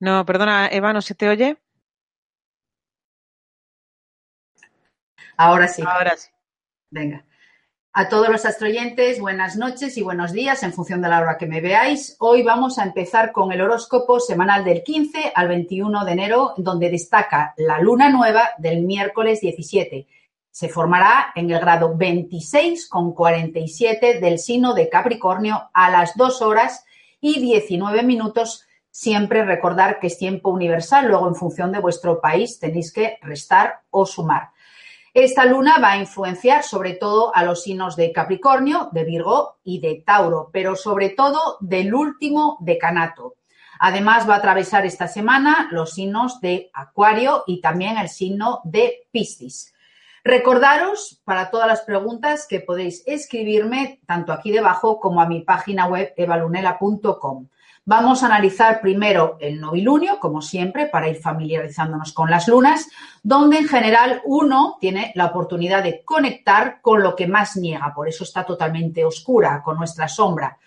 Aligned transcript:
No, 0.00 0.24
perdona, 0.24 0.68
Eva, 0.68 0.92
¿no 0.92 1.02
se 1.02 1.14
te 1.14 1.28
oye? 1.28 1.56
Ahora 5.36 5.66
sí. 5.68 5.82
Ahora 5.86 6.16
sí. 6.16 6.28
Venga. 6.90 7.24
A 7.92 8.08
todos 8.08 8.28
los 8.28 8.44
astroyentes, 8.44 9.18
buenas 9.18 9.56
noches 9.56 9.96
y 9.96 10.02
buenos 10.02 10.30
días 10.32 10.62
en 10.62 10.72
función 10.72 11.02
de 11.02 11.08
la 11.08 11.20
hora 11.20 11.36
que 11.36 11.46
me 11.46 11.60
veáis. 11.60 12.14
Hoy 12.20 12.44
vamos 12.44 12.78
a 12.78 12.84
empezar 12.84 13.32
con 13.32 13.50
el 13.50 13.60
horóscopo 13.60 14.20
semanal 14.20 14.64
del 14.64 14.84
15 14.84 15.32
al 15.34 15.48
21 15.48 16.04
de 16.04 16.12
enero, 16.12 16.54
donde 16.58 16.90
destaca 16.90 17.54
la 17.56 17.80
luna 17.80 18.08
nueva 18.08 18.50
del 18.58 18.82
miércoles 18.82 19.40
17. 19.40 20.06
Se 20.48 20.68
formará 20.68 21.32
en 21.34 21.50
el 21.50 21.58
grado 21.58 21.96
26 21.96 22.88
con 22.88 23.14
47 23.14 24.20
del 24.20 24.38
signo 24.38 24.74
de 24.74 24.88
Capricornio 24.88 25.68
a 25.72 25.90
las 25.90 26.16
2 26.16 26.42
horas 26.42 26.84
y 27.20 27.40
19 27.40 28.04
minutos 28.04 28.67
Siempre 28.90 29.44
recordar 29.44 30.00
que 30.00 30.08
es 30.08 30.18
tiempo 30.18 30.50
universal, 30.50 31.08
luego 31.08 31.28
en 31.28 31.34
función 31.34 31.72
de 31.72 31.80
vuestro 31.80 32.20
país 32.20 32.58
tenéis 32.58 32.92
que 32.92 33.18
restar 33.22 33.82
o 33.90 34.06
sumar. 34.06 34.50
Esta 35.14 35.44
luna 35.44 35.78
va 35.82 35.92
a 35.92 35.98
influenciar 35.98 36.62
sobre 36.62 36.94
todo 36.94 37.34
a 37.34 37.42
los 37.42 37.62
signos 37.62 37.96
de 37.96 38.12
Capricornio, 38.12 38.88
de 38.92 39.04
Virgo 39.04 39.58
y 39.64 39.80
de 39.80 40.02
Tauro, 40.06 40.50
pero 40.52 40.76
sobre 40.76 41.10
todo 41.10 41.56
del 41.60 41.94
último 41.94 42.56
decanato. 42.60 43.34
Además 43.80 44.28
va 44.28 44.34
a 44.34 44.38
atravesar 44.38 44.84
esta 44.86 45.08
semana 45.08 45.68
los 45.70 45.92
signos 45.94 46.40
de 46.40 46.70
Acuario 46.72 47.44
y 47.46 47.60
también 47.60 47.96
el 47.96 48.08
signo 48.08 48.60
de 48.64 49.08
Piscis. 49.10 49.74
Recordaros 50.24 51.22
para 51.24 51.50
todas 51.50 51.68
las 51.68 51.82
preguntas 51.82 52.46
que 52.48 52.60
podéis 52.60 53.02
escribirme 53.06 54.00
tanto 54.06 54.32
aquí 54.32 54.50
debajo 54.50 55.00
como 55.00 55.20
a 55.20 55.26
mi 55.26 55.40
página 55.42 55.86
web 55.86 56.12
evalunela.com. 56.16 57.48
Vamos 57.90 58.22
a 58.22 58.26
analizar 58.26 58.82
primero 58.82 59.38
el 59.40 59.58
novilunio, 59.58 60.20
como 60.20 60.42
siempre, 60.42 60.88
para 60.88 61.08
ir 61.08 61.16
familiarizándonos 61.22 62.12
con 62.12 62.28
las 62.28 62.46
lunas, 62.46 62.86
donde 63.22 63.56
en 63.56 63.66
general 63.66 64.20
uno 64.26 64.76
tiene 64.78 65.10
la 65.14 65.24
oportunidad 65.24 65.82
de 65.82 66.02
conectar 66.04 66.82
con 66.82 67.02
lo 67.02 67.16
que 67.16 67.26
más 67.26 67.56
niega, 67.56 67.94
por 67.94 68.06
eso 68.06 68.24
está 68.24 68.44
totalmente 68.44 69.06
oscura, 69.06 69.62
con 69.64 69.78
nuestra 69.78 70.06
sombra. 70.06 70.58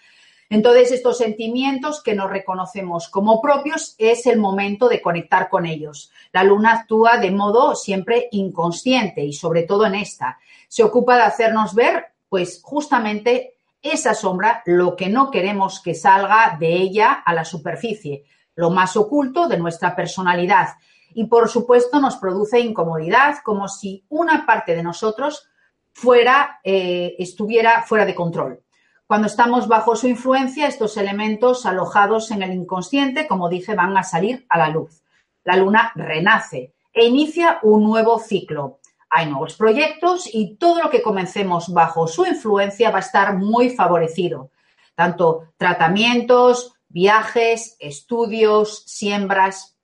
Entonces, 0.50 0.94
estos 0.94 1.20
sentimientos 1.20 2.02
que 2.02 2.16
nos 2.16 2.28
reconocemos 2.28 3.08
como 3.08 3.40
propios 3.40 3.94
es 4.00 4.26
el 4.26 4.40
momento 4.40 4.90
de 4.90 5.00
conectar 5.00 5.48
con 5.48 5.68
ellos. 5.68 6.12
La 6.34 6.44
luna 6.44 6.72
actúa 6.72 7.20
de 7.20 7.30
modo 7.30 7.76
siempre 7.76 8.30
inconsciente 8.32 9.24
y 9.24 9.34
sobre 9.34 9.62
todo 9.62 9.86
en 9.86 9.94
esta. 9.94 10.40
Se 10.68 10.82
ocupa 10.82 11.18
de 11.18 11.22
hacernos 11.22 11.76
ver, 11.76 12.14
pues 12.30 12.62
justamente 12.64 13.58
esa 13.82 14.14
sombra 14.14 14.62
lo 14.66 14.96
que 14.96 15.10
no 15.10 15.32
queremos 15.32 15.82
que 15.82 15.96
salga 15.96 16.58
de 16.60 16.74
ella 16.74 17.14
a 17.26 17.34
la 17.34 17.46
superficie, 17.46 18.24
lo 18.56 18.70
más 18.70 18.96
oculto 18.96 19.48
de 19.48 19.58
nuestra 19.58 19.96
personalidad. 19.96 20.70
Y 21.14 21.26
por 21.26 21.50
supuesto 21.50 22.00
nos 22.00 22.18
produce 22.18 22.60
incomodidad, 22.60 23.38
como 23.44 23.68
si 23.68 24.06
una 24.10 24.46
parte 24.46 24.76
de 24.76 24.84
nosotros 24.84 25.50
fuera, 25.94 26.60
eh, 26.64 27.16
estuviera 27.20 27.82
fuera 27.84 28.06
de 28.06 28.16
control. 28.16 28.64
Cuando 29.08 29.28
estamos 29.28 29.68
bajo 29.68 29.96
su 29.96 30.08
influencia, 30.08 30.68
estos 30.68 30.96
elementos 30.96 31.66
alojados 31.66 32.32
en 32.32 32.44
el 32.44 32.54
inconsciente, 32.54 33.28
como 33.28 33.50
dije, 33.50 33.76
van 33.76 33.98
a 33.98 34.04
salir 34.04 34.46
a 34.48 34.58
la 34.58 34.70
luz. 34.70 35.04
La 35.44 35.58
luna 35.58 35.92
renace 35.96 36.74
e 36.94 37.06
inicia 37.06 37.60
un 37.64 37.84
nuevo 37.84 38.20
ciclo 38.20 38.80
hay 39.12 39.30
nuevos 39.30 39.56
proyectos 39.56 40.30
y 40.32 40.56
todo 40.56 40.82
lo 40.82 40.90
que 40.90 41.02
comencemos 41.02 41.72
bajo 41.74 42.08
su 42.08 42.26
influencia 42.26 42.92
va 42.92 42.98
a 42.98 43.02
estar 43.02 43.38
muy 43.38 43.70
favorecido. 43.70 44.52
Tanto 44.96 45.50
tratamientos, 45.58 46.74
viajes, 46.88 47.76
estudios, 47.80 48.84
siembras, 48.86 49.78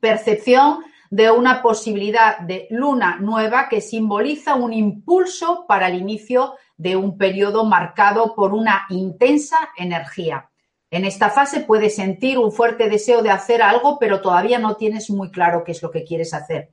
percepción 0.00 0.84
de 1.10 1.30
una 1.30 1.60
posibilidad 1.60 2.38
de 2.38 2.68
luna 2.70 3.18
nueva 3.20 3.68
que 3.68 3.80
simboliza 3.80 4.54
un 4.54 4.72
impulso 4.72 5.66
para 5.66 5.88
el 5.88 5.96
inicio 5.96 6.54
de 6.76 6.96
un 6.96 7.18
periodo 7.18 7.64
marcado 7.64 8.34
por 8.34 8.54
una 8.54 8.86
intensa 8.88 9.58
energía. 9.76 10.50
En 10.90 11.04
esta 11.04 11.30
fase 11.30 11.60
puedes 11.60 11.96
sentir 11.96 12.38
un 12.38 12.52
fuerte 12.52 12.88
deseo 12.88 13.22
de 13.22 13.30
hacer 13.30 13.60
algo, 13.60 13.98
pero 13.98 14.20
todavía 14.20 14.58
no 14.58 14.76
tienes 14.76 15.10
muy 15.10 15.30
claro 15.30 15.64
qué 15.64 15.72
es 15.72 15.82
lo 15.82 15.90
que 15.90 16.04
quieres 16.04 16.32
hacer. 16.32 16.70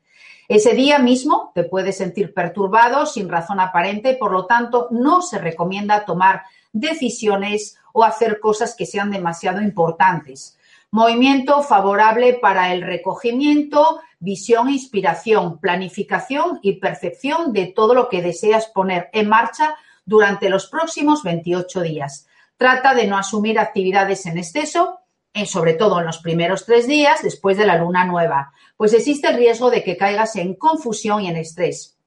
Ese 0.50 0.74
día 0.74 0.98
mismo 0.98 1.52
te 1.54 1.64
puedes 1.64 1.98
sentir 1.98 2.34
perturbado 2.34 3.06
sin 3.06 3.30
razón 3.30 3.60
aparente, 3.60 4.16
por 4.16 4.32
lo 4.32 4.48
tanto 4.48 4.88
no 4.90 5.22
se 5.22 5.38
recomienda 5.38 6.06
tomar 6.06 6.42
decisiones 6.74 7.78
o 7.94 8.04
hacer 8.04 8.40
cosas 8.40 8.76
que 8.76 8.88
sean 8.88 9.12
demasiado 9.12 9.62
importantes. 9.62 10.58
Movimiento 10.90 11.62
favorable 11.62 12.40
para 12.42 12.74
el 12.74 12.82
recogimiento, 12.82 14.02
visión, 14.20 14.72
inspiración, 14.72 15.60
planificación 15.60 16.58
y 16.64 16.80
percepción 16.80 17.54
de 17.54 17.68
todo 17.68 17.94
lo 17.94 18.10
que 18.10 18.24
deseas 18.24 18.66
poner 18.70 19.12
en 19.14 19.30
marcha 19.30 19.76
durante 20.04 20.50
los 20.50 20.66
próximos 20.66 21.22
28 21.22 21.82
días. 21.82 22.26
Trata 22.58 22.96
de 22.96 23.06
no 23.06 23.20
asumir 23.20 23.60
actividades 23.60 24.26
en 24.26 24.40
exceso 24.40 25.00
sobre 25.46 25.74
todo 25.74 26.00
en 26.00 26.06
los 26.06 26.20
primeros 26.20 26.66
tres 26.66 26.88
días 26.88 27.22
después 27.22 27.58
de 27.58 27.66
la 27.66 27.78
luna 27.78 28.06
nueva, 28.06 28.52
pues 28.78 28.94
existe 28.94 29.28
el 29.28 29.38
riesgo 29.38 29.70
de 29.70 29.84
que 29.84 29.98
caigas 29.98 30.36
en 30.36 30.56
confusión 30.56 31.22
y 31.22 31.28
en 31.28 31.38
estrés. 31.38 31.98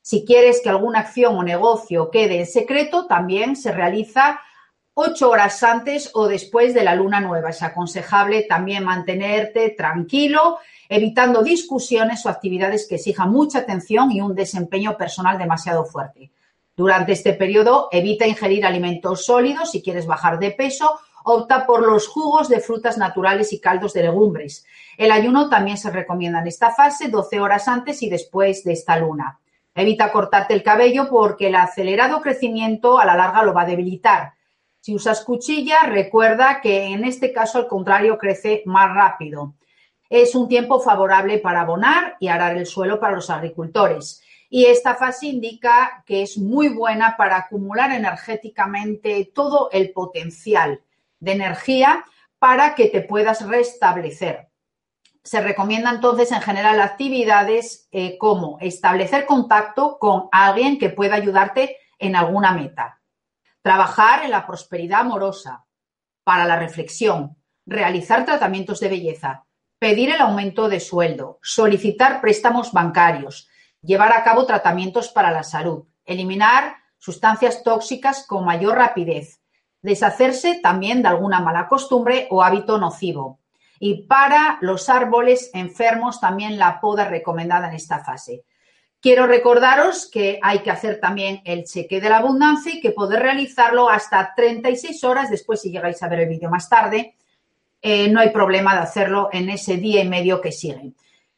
Si 0.00 0.24
quieres 0.24 0.60
que 0.62 0.68
alguna 0.68 1.00
acción 1.00 1.36
o 1.36 1.44
negocio 1.44 2.10
quede 2.10 2.40
en 2.40 2.46
secreto, 2.46 3.06
también 3.06 3.54
se 3.54 3.70
realiza 3.70 4.40
ocho 4.94 5.30
horas 5.30 5.62
antes 5.62 6.10
o 6.14 6.26
después 6.26 6.74
de 6.74 6.84
la 6.84 6.94
luna 6.94 7.20
nueva. 7.20 7.50
Es 7.50 7.62
aconsejable 7.62 8.42
también 8.42 8.84
mantenerte 8.84 9.70
tranquilo, 9.70 10.58
evitando 10.88 11.42
discusiones 11.42 12.26
o 12.26 12.28
actividades 12.28 12.86
que 12.88 12.96
exijan 12.96 13.30
mucha 13.30 13.60
atención 13.60 14.10
y 14.10 14.20
un 14.20 14.34
desempeño 14.34 14.96
personal 14.96 15.38
demasiado 15.38 15.84
fuerte. 15.84 16.32
Durante 16.76 17.12
este 17.12 17.34
periodo, 17.34 17.88
evita 17.92 18.26
ingerir 18.26 18.66
alimentos 18.66 19.24
sólidos 19.24 19.70
si 19.70 19.82
quieres 19.82 20.06
bajar 20.06 20.38
de 20.38 20.50
peso 20.50 20.98
opta 21.24 21.66
por 21.66 21.86
los 21.86 22.08
jugos 22.08 22.48
de 22.48 22.60
frutas 22.60 22.98
naturales 22.98 23.52
y 23.52 23.60
caldos 23.60 23.92
de 23.92 24.02
legumbres. 24.02 24.64
El 24.96 25.10
ayuno 25.10 25.48
también 25.48 25.76
se 25.76 25.90
recomienda 25.90 26.40
en 26.40 26.46
esta 26.46 26.70
fase 26.70 27.08
12 27.08 27.40
horas 27.40 27.68
antes 27.68 28.02
y 28.02 28.10
después 28.10 28.64
de 28.64 28.72
esta 28.72 28.96
luna. 28.96 29.38
Evita 29.74 30.12
cortarte 30.12 30.52
el 30.52 30.62
cabello 30.62 31.08
porque 31.08 31.48
el 31.48 31.54
acelerado 31.54 32.20
crecimiento 32.20 32.98
a 32.98 33.06
la 33.06 33.16
larga 33.16 33.42
lo 33.42 33.54
va 33.54 33.62
a 33.62 33.66
debilitar. 33.66 34.34
Si 34.80 34.94
usas 34.94 35.24
cuchilla, 35.24 35.84
recuerda 35.86 36.60
que 36.60 36.86
en 36.86 37.04
este 37.04 37.32
caso 37.32 37.58
al 37.58 37.68
contrario 37.68 38.18
crece 38.18 38.62
más 38.66 38.94
rápido. 38.94 39.54
Es 40.10 40.34
un 40.34 40.48
tiempo 40.48 40.80
favorable 40.80 41.38
para 41.38 41.62
abonar 41.62 42.16
y 42.20 42.28
arar 42.28 42.56
el 42.56 42.66
suelo 42.66 43.00
para 43.00 43.14
los 43.14 43.30
agricultores. 43.30 44.22
Y 44.50 44.66
esta 44.66 44.94
fase 44.94 45.28
indica 45.28 46.02
que 46.04 46.22
es 46.22 46.36
muy 46.36 46.68
buena 46.68 47.16
para 47.16 47.38
acumular 47.38 47.92
energéticamente 47.92 49.30
todo 49.32 49.70
el 49.72 49.92
potencial 49.92 50.82
de 51.22 51.32
energía 51.32 52.04
para 52.40 52.74
que 52.74 52.88
te 52.88 53.00
puedas 53.00 53.46
restablecer. 53.46 54.48
se 55.24 55.40
recomienda 55.40 55.90
entonces 55.90 56.32
en 56.32 56.40
general 56.40 56.80
actividades 56.80 57.86
eh, 57.92 58.18
como 58.18 58.58
establecer 58.60 59.24
contacto 59.24 59.98
con 60.00 60.28
alguien 60.32 60.80
que 60.80 60.90
pueda 60.90 61.14
ayudarte 61.14 61.76
en 62.00 62.16
alguna 62.16 62.50
meta, 62.52 63.00
trabajar 63.62 64.24
en 64.24 64.32
la 64.32 64.44
prosperidad 64.44 65.02
amorosa, 65.02 65.64
para 66.24 66.44
la 66.44 66.56
reflexión, 66.56 67.36
realizar 67.66 68.24
tratamientos 68.24 68.80
de 68.80 68.88
belleza, 68.88 69.44
pedir 69.78 70.10
el 70.10 70.20
aumento 70.20 70.68
de 70.68 70.80
sueldo, 70.80 71.38
solicitar 71.42 72.20
préstamos 72.20 72.72
bancarios, 72.72 73.48
llevar 73.80 74.12
a 74.12 74.24
cabo 74.24 74.44
tratamientos 74.44 75.08
para 75.08 75.30
la 75.30 75.44
salud, 75.44 75.84
eliminar 76.04 76.76
sustancias 76.98 77.62
tóxicas 77.62 78.26
con 78.26 78.44
mayor 78.44 78.76
rapidez, 78.76 79.41
deshacerse 79.82 80.60
también 80.62 81.02
de 81.02 81.08
alguna 81.08 81.40
mala 81.40 81.68
costumbre 81.68 82.28
o 82.30 82.42
hábito 82.42 82.78
nocivo. 82.78 83.40
Y 83.78 84.04
para 84.04 84.58
los 84.60 84.88
árboles 84.88 85.50
enfermos 85.52 86.20
también 86.20 86.58
la 86.58 86.80
poda 86.80 87.04
recomendada 87.04 87.68
en 87.68 87.74
esta 87.74 87.98
fase. 88.04 88.44
Quiero 89.00 89.26
recordaros 89.26 90.08
que 90.08 90.38
hay 90.40 90.60
que 90.60 90.70
hacer 90.70 91.00
también 91.00 91.42
el 91.44 91.64
cheque 91.64 92.00
de 92.00 92.08
la 92.08 92.18
abundancia 92.18 92.72
y 92.72 92.80
que 92.80 92.92
poder 92.92 93.20
realizarlo 93.20 93.90
hasta 93.90 94.32
36 94.36 95.02
horas 95.02 95.28
después 95.28 95.60
si 95.60 95.72
llegáis 95.72 96.00
a 96.04 96.08
ver 96.08 96.20
el 96.20 96.28
vídeo 96.28 96.48
más 96.48 96.68
tarde. 96.68 97.16
Eh, 97.80 98.08
no 98.08 98.20
hay 98.20 98.30
problema 98.30 98.74
de 98.76 98.82
hacerlo 98.82 99.28
en 99.32 99.50
ese 99.50 99.78
día 99.78 100.00
y 100.04 100.08
medio 100.08 100.40
que 100.40 100.52
sigue. 100.52 100.92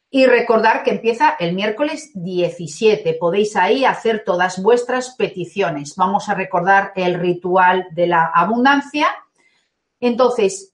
Y 0.09 0.27
recordar 0.27 0.83
que 0.83 0.91
empieza 0.91 1.35
el 1.39 1.53
miércoles 1.53 2.11
17. 2.13 3.15
Podéis 3.15 3.55
ahí 3.55 3.85
hacer 3.85 4.23
todas 4.23 4.61
vuestras 4.61 5.15
peticiones. 5.15 5.95
Vamos 5.95 6.29
a 6.29 6.35
recordar 6.35 6.93
el 6.95 7.15
ritual 7.19 7.87
de 7.91 8.07
la 8.07 8.31
abundancia. 8.33 9.07
Entonces, 9.99 10.73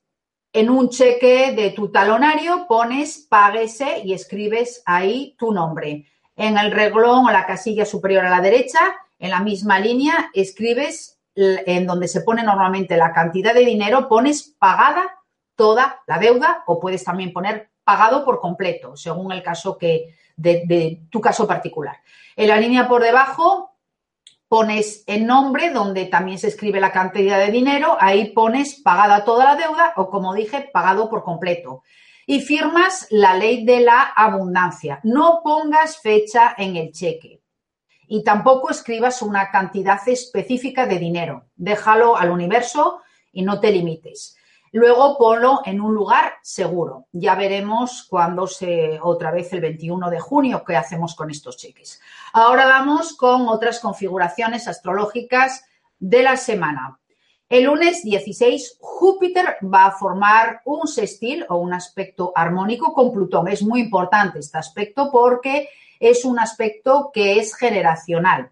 en 0.54 0.70
un 0.70 0.90
cheque 0.90 1.54
de 1.54 1.72
tu 1.72 1.92
talonario 1.92 2.68
pones 2.68 3.26
páguese 3.30 4.02
y 4.04 4.14
escribes 4.14 4.84
ahí 4.86 5.36
tu 5.40 5.54
nombre. 5.54 6.06
En 6.36 6.58
el 6.58 6.72
reglón 6.72 7.26
o 7.28 7.32
la 7.32 7.46
casilla 7.46 7.86
superior 7.86 8.26
a 8.26 8.30
la 8.30 8.42
derecha, 8.42 8.80
en 9.18 9.30
la 9.30 9.40
misma 9.40 9.80
línea, 9.80 10.30
escribes 10.34 11.20
en 11.36 11.88
donde 11.88 12.08
se 12.08 12.22
pone 12.22 12.44
normalmente 12.44 12.98
la 12.98 13.14
cantidad 13.14 13.54
de 13.54 13.66
dinero, 13.66 14.10
pones 14.10 14.56
pagada 14.60 15.04
toda 15.56 16.02
la 16.08 16.20
deuda 16.20 16.64
o 16.68 16.80
puedes 16.80 17.04
también 17.04 17.32
poner 17.32 17.71
pagado 17.92 18.24
por 18.24 18.40
completo, 18.40 18.96
según 18.96 19.34
el 19.34 19.44
caso 19.44 19.78
que 19.78 20.16
de, 20.38 21.02
tu 21.10 21.20
caso 21.20 21.46
particular. 21.46 21.98
En 22.38 22.48
la 22.48 22.56
línea 22.56 22.88
por 22.88 23.04
debajo 23.04 23.76
pones 24.48 25.04
el 25.08 25.26
nombre 25.26 25.72
donde 25.72 26.06
también 26.06 26.40
se 26.40 26.48
escribe 26.48 26.80
la 26.80 26.94
cantidad 26.94 27.38
de 27.38 27.52
dinero, 27.52 27.98
ahí 28.00 28.30
pones 28.32 28.76
pagada 28.82 29.26
toda 29.26 29.44
la 29.44 29.56
deuda 29.58 29.92
o 29.98 30.10
como 30.10 30.34
dije, 30.34 30.70
pagado 30.72 31.10
por 31.10 31.26
completo. 31.26 31.84
Y 32.26 32.40
firmas 32.40 33.08
la 33.10 33.36
ley 33.36 33.66
de 33.66 33.82
la 33.82 34.04
abundancia. 34.04 35.02
No 35.04 35.42
pongas 35.44 35.98
fecha 35.98 36.56
en 36.58 36.78
el 36.78 36.94
cheque 36.94 37.42
y 38.08 38.24
tampoco 38.24 38.70
escribas 38.70 39.22
una 39.22 39.52
cantidad 39.52 40.00
específica 40.08 40.86
de 40.86 40.98
dinero. 40.98 41.48
Déjalo 41.58 42.16
al 42.16 42.32
universo 42.32 43.02
y 43.34 43.42
no 43.42 43.60
te 43.60 43.70
limites. 43.70 44.38
Luego 44.74 45.18
ponlo 45.18 45.62
en 45.66 45.82
un 45.82 45.94
lugar 45.94 46.36
seguro. 46.42 47.08
Ya 47.12 47.36
veremos 47.36 48.08
cuándo 48.10 48.48
se, 48.48 49.00
otra 49.02 49.30
vez 49.32 49.52
el 49.52 49.60
21 49.60 50.10
de 50.10 50.20
junio, 50.20 50.64
qué 50.66 50.78
hacemos 50.78 51.14
con 51.14 51.30
estos 51.30 51.58
cheques. 51.58 52.00
Ahora 52.32 52.66
vamos 52.66 53.16
con 53.18 53.50
otras 53.50 53.80
configuraciones 53.80 54.70
astrológicas 54.70 55.66
de 56.00 56.24
la 56.24 56.38
semana. 56.38 56.98
El 57.50 57.66
lunes 57.66 58.02
16, 58.02 58.78
Júpiter 58.80 59.58
va 59.62 59.88
a 59.88 59.92
formar 59.92 60.62
un 60.64 60.88
sextil 60.88 61.46
o 61.50 61.58
un 61.58 61.74
aspecto 61.74 62.32
armónico 62.34 62.94
con 62.94 63.12
Plutón. 63.12 63.50
Es 63.50 63.62
muy 63.62 63.82
importante 63.82 64.40
este 64.40 64.58
aspecto 64.58 65.12
porque 65.12 65.68
es 66.00 66.24
un 66.24 66.40
aspecto 66.40 67.12
que 67.14 67.40
es 67.40 67.54
generacional. 67.56 68.52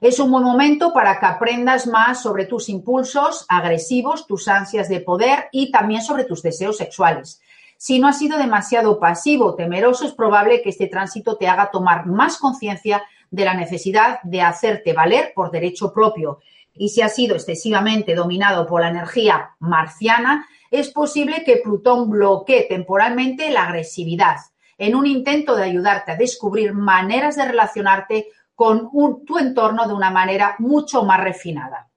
Es 0.00 0.18
un 0.18 0.30
buen 0.30 0.44
momento 0.44 0.94
para 0.94 1.20
que 1.20 1.26
aprendas 1.26 1.86
más 1.86 2.22
sobre 2.22 2.46
tus 2.46 2.70
impulsos 2.70 3.44
agresivos, 3.50 4.26
tus 4.26 4.48
ansias 4.48 4.88
de 4.88 5.00
poder 5.00 5.50
y 5.52 5.70
también 5.70 6.00
sobre 6.00 6.24
tus 6.24 6.42
deseos 6.42 6.78
sexuales. 6.78 7.42
Si 7.76 7.98
no 7.98 8.08
has 8.08 8.18
sido 8.18 8.38
demasiado 8.38 8.98
pasivo 8.98 9.44
o 9.44 9.54
temeroso, 9.56 10.06
es 10.06 10.12
probable 10.12 10.62
que 10.62 10.70
este 10.70 10.86
tránsito 10.86 11.36
te 11.36 11.48
haga 11.48 11.70
tomar 11.70 12.06
más 12.06 12.38
conciencia 12.38 13.02
de 13.30 13.44
la 13.44 13.52
necesidad 13.52 14.20
de 14.22 14.40
hacerte 14.40 14.94
valer 14.94 15.32
por 15.34 15.50
derecho 15.50 15.92
propio. 15.92 16.38
Y 16.72 16.88
si 16.88 17.02
has 17.02 17.14
sido 17.14 17.34
excesivamente 17.34 18.14
dominado 18.14 18.66
por 18.66 18.80
la 18.80 18.88
energía 18.88 19.50
marciana, 19.58 20.46
es 20.70 20.88
posible 20.88 21.44
que 21.44 21.58
Plutón 21.58 22.08
bloquee 22.08 22.66
temporalmente 22.70 23.50
la 23.50 23.64
agresividad 23.64 24.36
en 24.80 24.94
un 24.94 25.06
intento 25.06 25.56
de 25.56 25.64
ayudarte 25.64 26.12
a 26.12 26.16
descubrir 26.16 26.72
maneras 26.72 27.36
de 27.36 27.44
relacionarte 27.44 28.28
con 28.60 28.90
tu 29.24 29.38
entorno 29.38 29.88
de 29.88 29.94
una 29.94 30.10
manera 30.10 30.54
mucho 30.58 31.02
más 31.02 31.18
refinada. 31.18 31.88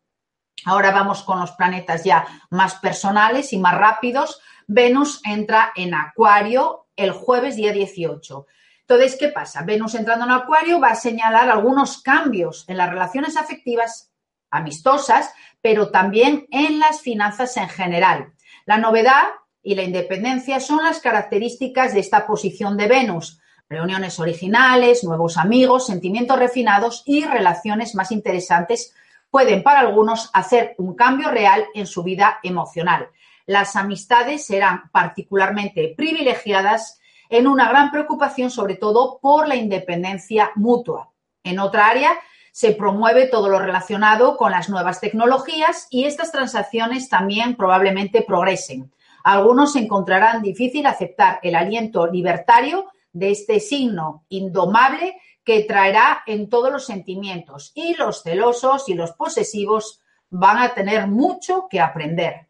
Ahora 0.63 0.91
vamos 0.91 1.21
con 1.23 1.37
los 1.41 1.51
planetas 1.51 2.05
ya 2.05 2.25
más 2.51 2.75
personales 2.75 3.51
y 3.51 3.57
más 3.57 3.77
rápidos. 3.77 4.39
Venus 4.65 5.19
entra 5.25 5.73
en 5.75 5.93
Acuario 5.93 6.87
el 6.95 7.11
jueves 7.11 7.57
día 7.57 7.73
18. 7.73 8.47
Entonces, 8.79 9.17
¿qué 9.19 9.27
pasa? 9.27 9.63
Venus 9.63 9.93
entrando 9.95 10.23
en 10.23 10.31
Acuario 10.31 10.79
va 10.79 10.91
a 10.91 10.95
señalar 10.95 11.49
algunos 11.49 12.01
cambios 12.01 12.63
en 12.69 12.77
las 12.77 12.89
relaciones 12.89 13.35
afectivas 13.35 14.13
amistosas, 14.49 15.33
pero 15.61 15.91
también 15.91 16.47
en 16.49 16.79
las 16.79 17.01
finanzas 17.01 17.57
en 17.57 17.67
general. 17.67 18.35
La 18.65 18.77
novedad 18.77 19.25
y 19.61 19.75
la 19.75 19.83
independencia 19.83 20.61
son 20.61 20.81
las 20.81 21.01
características 21.01 21.93
de 21.93 21.99
esta 21.99 22.25
posición 22.25 22.77
de 22.77 22.87
Venus 22.87 23.41
reuniones 23.69 24.19
originales, 24.19 25.03
nuevos 25.03 25.37
amigos, 25.37 25.87
sentimientos 25.87 26.37
refinados 26.37 27.03
y 27.05 27.25
relaciones 27.25 27.95
más 27.95 28.11
interesantes 28.11 28.93
pueden 29.29 29.63
para 29.63 29.79
algunos 29.79 30.29
hacer 30.33 30.75
un 30.77 30.95
cambio 30.95 31.31
real 31.31 31.65
en 31.73 31.87
su 31.87 32.03
vida 32.03 32.39
emocional. 32.43 33.09
Las 33.45 33.75
amistades 33.75 34.45
serán 34.45 34.89
particularmente 34.91 35.93
privilegiadas 35.97 36.99
en 37.29 37.47
una 37.47 37.67
gran 37.67 37.89
preocupación 37.89 38.51
sobre 38.51 38.75
todo 38.75 39.17
por 39.19 39.47
la 39.47 39.55
independencia 39.55 40.51
mutua. 40.55 41.09
En 41.43 41.59
otra 41.59 41.87
área 41.87 42.11
se 42.51 42.73
promueve 42.73 43.25
todo 43.25 43.49
lo 43.49 43.57
relacionado 43.57 44.37
con 44.37 44.51
las 44.51 44.69
nuevas 44.69 45.01
tecnologías 45.01 45.87
y 45.89 46.05
estas 46.05 46.31
transacciones 46.31 47.09
también 47.09 47.55
probablemente 47.55 48.21
progresen. 48.21 48.93
Algunos 49.23 49.75
encontrarán 49.75 50.43
difícil 50.43 50.85
aceptar 50.85 51.39
el 51.41 51.55
aliento 51.55 52.05
libertario 52.05 52.85
de 53.13 53.31
este 53.31 53.59
signo 53.59 54.25
indomable 54.29 55.15
que 55.43 55.63
traerá 55.63 56.23
en 56.25 56.49
todos 56.49 56.71
los 56.71 56.85
sentimientos 56.85 57.71
y 57.75 57.95
los 57.95 58.23
celosos 58.23 58.89
y 58.89 58.93
los 58.93 59.13
posesivos 59.13 60.01
van 60.29 60.57
a 60.57 60.73
tener 60.73 61.07
mucho 61.07 61.67
que 61.69 61.79
aprender. 61.79 62.47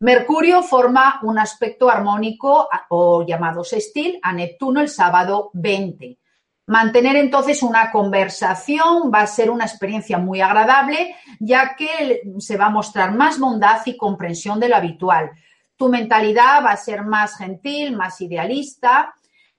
Mercurio 0.00 0.62
forma 0.62 1.20
un 1.22 1.38
aspecto 1.38 1.88
armónico 1.88 2.68
o 2.88 3.24
llamado 3.24 3.62
sextil 3.62 4.18
a 4.22 4.32
Neptuno 4.32 4.80
el 4.80 4.88
sábado 4.88 5.50
20. 5.54 6.18
Mantener 6.66 7.16
entonces 7.16 7.62
una 7.62 7.90
conversación 7.90 9.12
va 9.14 9.20
a 9.20 9.26
ser 9.26 9.50
una 9.50 9.64
experiencia 9.64 10.18
muy 10.18 10.40
agradable, 10.40 11.14
ya 11.38 11.76
que 11.76 12.22
se 12.38 12.56
va 12.56 12.66
a 12.66 12.70
mostrar 12.70 13.14
más 13.14 13.38
bondad 13.38 13.80
y 13.84 13.96
comprensión 13.96 14.58
de 14.58 14.68
lo 14.68 14.76
habitual. 14.76 15.30
Tu 15.76 15.88
mentalidad 15.88 16.64
va 16.64 16.72
a 16.72 16.76
ser 16.76 17.02
más 17.02 17.36
gentil, 17.36 17.96
más 17.96 18.20
idealista, 18.20 19.14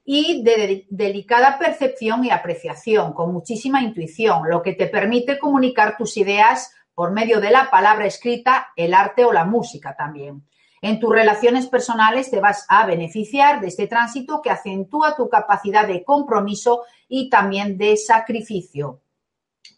y 0.05 0.43
de 0.43 0.85
delicada 0.89 1.57
percepción 1.57 2.25
y 2.25 2.31
apreciación, 2.31 3.13
con 3.13 3.31
muchísima 3.31 3.81
intuición, 3.81 4.49
lo 4.49 4.61
que 4.61 4.73
te 4.73 4.87
permite 4.87 5.39
comunicar 5.39 5.95
tus 5.97 6.17
ideas 6.17 6.73
por 6.93 7.11
medio 7.11 7.39
de 7.39 7.51
la 7.51 7.69
palabra 7.71 8.05
escrita, 8.05 8.67
el 8.75 8.93
arte 8.93 9.25
o 9.25 9.31
la 9.31 9.45
música 9.45 9.95
también. 9.95 10.45
En 10.81 10.99
tus 10.99 11.11
relaciones 11.13 11.67
personales 11.67 12.29
te 12.29 12.41
vas 12.41 12.65
a 12.67 12.85
beneficiar 12.85 13.61
de 13.61 13.67
este 13.67 13.87
tránsito 13.87 14.41
que 14.41 14.49
acentúa 14.49 15.15
tu 15.15 15.29
capacidad 15.29 15.87
de 15.87 16.03
compromiso 16.03 16.83
y 17.07 17.29
también 17.29 17.77
de 17.77 17.95
sacrificio. 17.95 19.01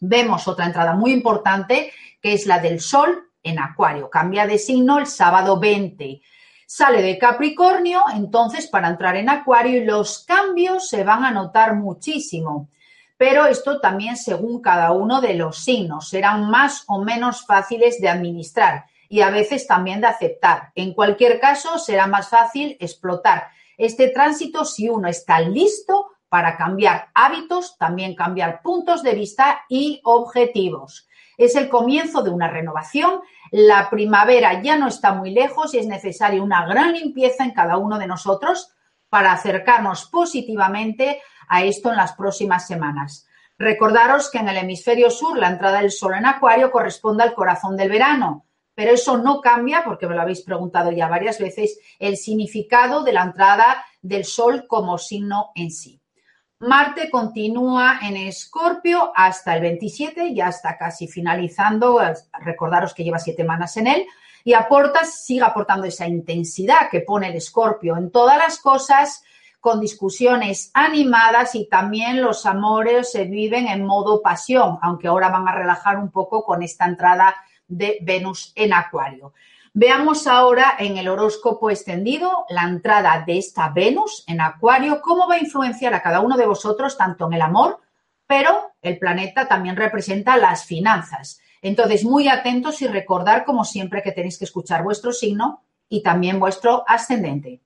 Vemos 0.00 0.48
otra 0.48 0.66
entrada 0.66 0.94
muy 0.94 1.12
importante 1.12 1.92
que 2.20 2.32
es 2.32 2.46
la 2.46 2.58
del 2.58 2.80
Sol 2.80 3.30
en 3.44 3.60
Acuario. 3.60 4.10
Cambia 4.10 4.48
de 4.48 4.58
signo 4.58 4.98
el 4.98 5.06
sábado 5.06 5.60
20 5.60 6.20
Sale 6.66 7.00
de 7.00 7.16
Capricornio, 7.16 8.02
entonces 8.12 8.66
para 8.66 8.88
entrar 8.88 9.16
en 9.16 9.28
Acuario 9.28 9.80
y 9.80 9.84
los 9.84 10.24
cambios 10.24 10.88
se 10.88 11.04
van 11.04 11.24
a 11.24 11.30
notar 11.30 11.76
muchísimo. 11.76 12.68
Pero 13.16 13.46
esto 13.46 13.80
también 13.80 14.16
según 14.16 14.60
cada 14.60 14.92
uno 14.92 15.20
de 15.20 15.34
los 15.34 15.58
signos. 15.58 16.08
Serán 16.08 16.50
más 16.50 16.84
o 16.88 17.02
menos 17.02 17.46
fáciles 17.46 18.00
de 18.00 18.08
administrar 18.08 18.86
y 19.08 19.20
a 19.20 19.30
veces 19.30 19.66
también 19.66 20.00
de 20.00 20.08
aceptar. 20.08 20.72
En 20.74 20.92
cualquier 20.92 21.40
caso, 21.40 21.78
será 21.78 22.06
más 22.06 22.28
fácil 22.28 22.76
explotar 22.80 23.48
este 23.78 24.08
tránsito 24.08 24.64
si 24.64 24.88
uno 24.88 25.08
está 25.08 25.40
listo 25.40 26.08
para 26.28 26.56
cambiar 26.56 27.08
hábitos, 27.14 27.76
también 27.78 28.14
cambiar 28.14 28.62
puntos 28.62 29.02
de 29.02 29.14
vista 29.14 29.62
y 29.68 30.00
objetivos. 30.04 31.08
Es 31.36 31.54
el 31.56 31.68
comienzo 31.68 32.22
de 32.22 32.30
una 32.30 32.48
renovación. 32.48 33.20
La 33.50 33.88
primavera 33.90 34.60
ya 34.62 34.76
no 34.76 34.88
está 34.88 35.12
muy 35.12 35.30
lejos 35.30 35.74
y 35.74 35.78
es 35.78 35.86
necesaria 35.86 36.42
una 36.42 36.66
gran 36.66 36.92
limpieza 36.92 37.44
en 37.44 37.52
cada 37.52 37.76
uno 37.76 37.98
de 37.98 38.06
nosotros 38.06 38.72
para 39.08 39.32
acercarnos 39.32 40.06
positivamente 40.06 41.20
a 41.48 41.64
esto 41.64 41.90
en 41.90 41.96
las 41.96 42.12
próximas 42.14 42.66
semanas. 42.66 43.26
Recordaros 43.58 44.30
que 44.30 44.38
en 44.38 44.48
el 44.48 44.58
hemisferio 44.58 45.10
sur 45.10 45.38
la 45.38 45.48
entrada 45.48 45.80
del 45.80 45.90
Sol 45.90 46.14
en 46.14 46.26
Acuario 46.26 46.70
corresponde 46.70 47.22
al 47.22 47.34
corazón 47.34 47.76
del 47.76 47.88
verano, 47.88 48.46
pero 48.74 48.92
eso 48.92 49.16
no 49.16 49.40
cambia, 49.40 49.82
porque 49.84 50.06
me 50.06 50.14
lo 50.14 50.20
habéis 50.20 50.42
preguntado 50.42 50.92
ya 50.92 51.08
varias 51.08 51.38
veces, 51.38 51.78
el 51.98 52.18
significado 52.18 53.02
de 53.02 53.14
la 53.14 53.22
entrada 53.22 53.84
del 54.02 54.26
Sol 54.26 54.66
como 54.66 54.98
signo 54.98 55.52
en 55.54 55.70
sí. 55.70 56.02
Marte 56.60 57.10
continúa 57.10 57.98
en 58.00 58.16
Escorpio 58.16 59.12
hasta 59.14 59.56
el 59.56 59.60
27, 59.60 60.32
ya 60.34 60.48
está 60.48 60.78
casi 60.78 61.06
finalizando, 61.06 62.00
recordaros 62.40 62.94
que 62.94 63.04
lleva 63.04 63.18
siete 63.18 63.42
semanas 63.42 63.76
en 63.76 63.86
él, 63.86 64.06
y 64.42 64.54
aporta, 64.54 65.04
sigue 65.04 65.42
aportando 65.42 65.86
esa 65.86 66.08
intensidad 66.08 66.88
que 66.90 67.00
pone 67.00 67.28
el 67.28 67.36
Escorpio 67.36 67.98
en 67.98 68.10
todas 68.10 68.38
las 68.38 68.58
cosas, 68.58 69.22
con 69.60 69.80
discusiones 69.80 70.70
animadas 70.72 71.54
y 71.56 71.68
también 71.68 72.22
los 72.22 72.46
amores 72.46 73.12
se 73.12 73.24
viven 73.24 73.68
en 73.68 73.84
modo 73.84 74.22
pasión, 74.22 74.78
aunque 74.80 75.08
ahora 75.08 75.28
van 75.28 75.48
a 75.48 75.54
relajar 75.54 75.98
un 75.98 76.10
poco 76.10 76.42
con 76.42 76.62
esta 76.62 76.86
entrada 76.86 77.36
de 77.68 77.98
Venus 78.00 78.52
en 78.54 78.72
Acuario. 78.72 79.34
Veamos 79.78 80.26
ahora 80.26 80.74
en 80.78 80.96
el 80.96 81.06
horóscopo 81.06 81.68
extendido 81.68 82.46
la 82.48 82.62
entrada 82.62 83.22
de 83.26 83.36
esta 83.36 83.68
Venus 83.68 84.24
en 84.26 84.40
Acuario, 84.40 85.02
cómo 85.02 85.28
va 85.28 85.34
a 85.34 85.38
influenciar 85.38 85.92
a 85.92 86.00
cada 86.00 86.20
uno 86.20 86.38
de 86.38 86.46
vosotros, 86.46 86.96
tanto 86.96 87.26
en 87.26 87.34
el 87.34 87.42
amor, 87.42 87.82
pero 88.26 88.72
el 88.80 88.98
planeta 88.98 89.46
también 89.48 89.76
representa 89.76 90.38
las 90.38 90.64
finanzas. 90.64 91.42
Entonces, 91.60 92.04
muy 92.04 92.26
atentos 92.26 92.80
y 92.80 92.86
recordar, 92.86 93.44
como 93.44 93.66
siempre, 93.66 94.02
que 94.02 94.12
tenéis 94.12 94.38
que 94.38 94.46
escuchar 94.46 94.82
vuestro 94.82 95.12
signo 95.12 95.62
y 95.90 96.02
también 96.02 96.40
vuestro 96.40 96.82
ascendente. 96.88 97.60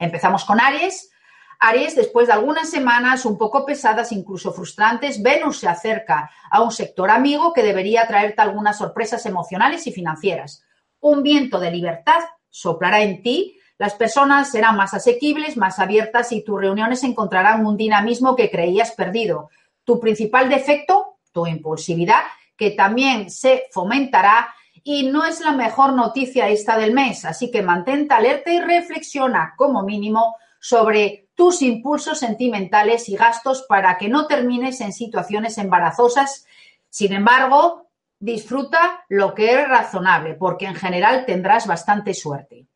Empezamos 0.00 0.44
con 0.44 0.60
Aries. 0.60 1.12
Aries, 1.60 1.94
después 1.94 2.26
de 2.26 2.32
algunas 2.32 2.68
semanas 2.68 3.24
un 3.24 3.38
poco 3.38 3.64
pesadas, 3.64 4.10
incluso 4.10 4.52
frustrantes, 4.52 5.22
Venus 5.22 5.60
se 5.60 5.68
acerca 5.68 6.28
a 6.50 6.60
un 6.60 6.72
sector 6.72 7.08
amigo 7.08 7.52
que 7.52 7.62
debería 7.62 8.04
traerte 8.08 8.42
algunas 8.42 8.78
sorpresas 8.78 9.24
emocionales 9.26 9.86
y 9.86 9.92
financieras 9.92 10.63
un 11.04 11.22
viento 11.22 11.60
de 11.60 11.70
libertad 11.70 12.20
soplará 12.48 13.02
en 13.02 13.22
ti, 13.22 13.58
las 13.76 13.94
personas 13.94 14.50
serán 14.50 14.76
más 14.76 14.94
asequibles, 14.94 15.58
más 15.58 15.78
abiertas 15.78 16.32
y 16.32 16.42
tus 16.42 16.58
reuniones 16.58 17.02
encontrarán 17.04 17.66
un 17.66 17.76
dinamismo 17.76 18.34
que 18.34 18.50
creías 18.50 18.92
perdido. 18.92 19.50
Tu 19.84 20.00
principal 20.00 20.48
defecto, 20.48 21.18
tu 21.30 21.46
impulsividad, 21.46 22.22
que 22.56 22.70
también 22.70 23.28
se 23.28 23.64
fomentará 23.70 24.54
y 24.82 25.02
no 25.04 25.26
es 25.26 25.40
la 25.40 25.52
mejor 25.52 25.92
noticia 25.92 26.48
esta 26.48 26.78
del 26.78 26.94
mes, 26.94 27.26
así 27.26 27.50
que 27.50 27.60
mantente 27.60 28.14
alerta 28.14 28.50
y 28.50 28.60
reflexiona 28.60 29.52
como 29.58 29.82
mínimo 29.82 30.36
sobre 30.58 31.28
tus 31.34 31.60
impulsos 31.60 32.18
sentimentales 32.18 33.10
y 33.10 33.16
gastos 33.16 33.66
para 33.68 33.98
que 33.98 34.08
no 34.08 34.26
termines 34.26 34.80
en 34.80 34.94
situaciones 34.94 35.58
embarazosas. 35.58 36.46
Sin 36.88 37.12
embargo, 37.12 37.83
disfruta 38.24 39.04
lo 39.10 39.34
que 39.34 39.52
es 39.52 39.68
razonable, 39.68 40.34
porque 40.34 40.64
en 40.64 40.74
general 40.74 41.26
tendrás 41.26 41.66
bastante 41.66 42.14
suerte. 42.14 42.66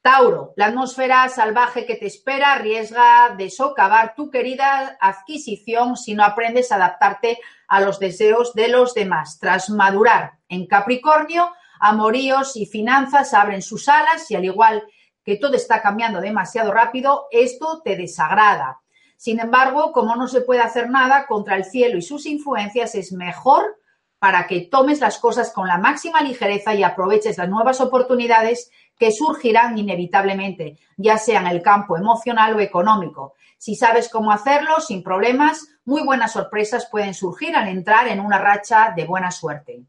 Tauro, 0.00 0.52
la 0.54 0.66
atmósfera 0.66 1.28
salvaje 1.28 1.84
que 1.84 1.96
te 1.96 2.06
espera 2.06 2.52
arriesga 2.52 3.34
de 3.36 3.50
socavar 3.50 4.14
tu 4.14 4.30
querida 4.30 4.96
adquisición 5.00 5.96
si 5.96 6.14
no 6.14 6.22
aprendes 6.22 6.70
a 6.70 6.76
adaptarte 6.76 7.40
a 7.66 7.80
los 7.80 7.98
deseos 7.98 8.54
de 8.54 8.68
los 8.68 8.94
demás. 8.94 9.40
Tras 9.40 9.70
madurar 9.70 10.34
en 10.48 10.68
Capricornio, 10.68 11.50
amoríos 11.80 12.54
y 12.54 12.66
finanzas 12.66 13.34
abren 13.34 13.62
sus 13.62 13.88
alas 13.88 14.30
y 14.30 14.36
al 14.36 14.44
igual 14.44 14.84
que 15.24 15.36
todo 15.36 15.56
está 15.56 15.82
cambiando 15.82 16.20
demasiado 16.20 16.72
rápido, 16.72 17.26
esto 17.32 17.82
te 17.84 17.96
desagrada. 17.96 18.78
Sin 19.16 19.40
embargo, 19.40 19.90
como 19.90 20.14
no 20.14 20.28
se 20.28 20.42
puede 20.42 20.60
hacer 20.60 20.88
nada 20.88 21.26
contra 21.26 21.56
el 21.56 21.64
cielo 21.64 21.98
y 21.98 22.02
sus 22.02 22.24
influencias, 22.26 22.94
es 22.94 23.10
mejor 23.10 23.80
para 24.18 24.46
que 24.46 24.62
tomes 24.62 25.00
las 25.00 25.18
cosas 25.18 25.52
con 25.52 25.68
la 25.68 25.78
máxima 25.78 26.20
ligereza 26.22 26.74
y 26.74 26.82
aproveches 26.82 27.38
las 27.38 27.48
nuevas 27.48 27.80
oportunidades 27.80 28.70
que 28.98 29.12
surgirán 29.12 29.76
inevitablemente, 29.78 30.78
ya 30.96 31.18
sea 31.18 31.40
en 31.40 31.48
el 31.48 31.62
campo 31.62 31.96
emocional 31.96 32.54
o 32.56 32.60
económico. 32.60 33.34
Si 33.58 33.74
sabes 33.74 34.08
cómo 34.08 34.32
hacerlo 34.32 34.80
sin 34.80 35.02
problemas, 35.02 35.66
muy 35.84 36.02
buenas 36.02 36.32
sorpresas 36.32 36.88
pueden 36.90 37.14
surgir 37.14 37.54
al 37.56 37.68
entrar 37.68 38.08
en 38.08 38.20
una 38.20 38.38
racha 38.38 38.92
de 38.96 39.04
buena 39.04 39.30
suerte. 39.30 39.82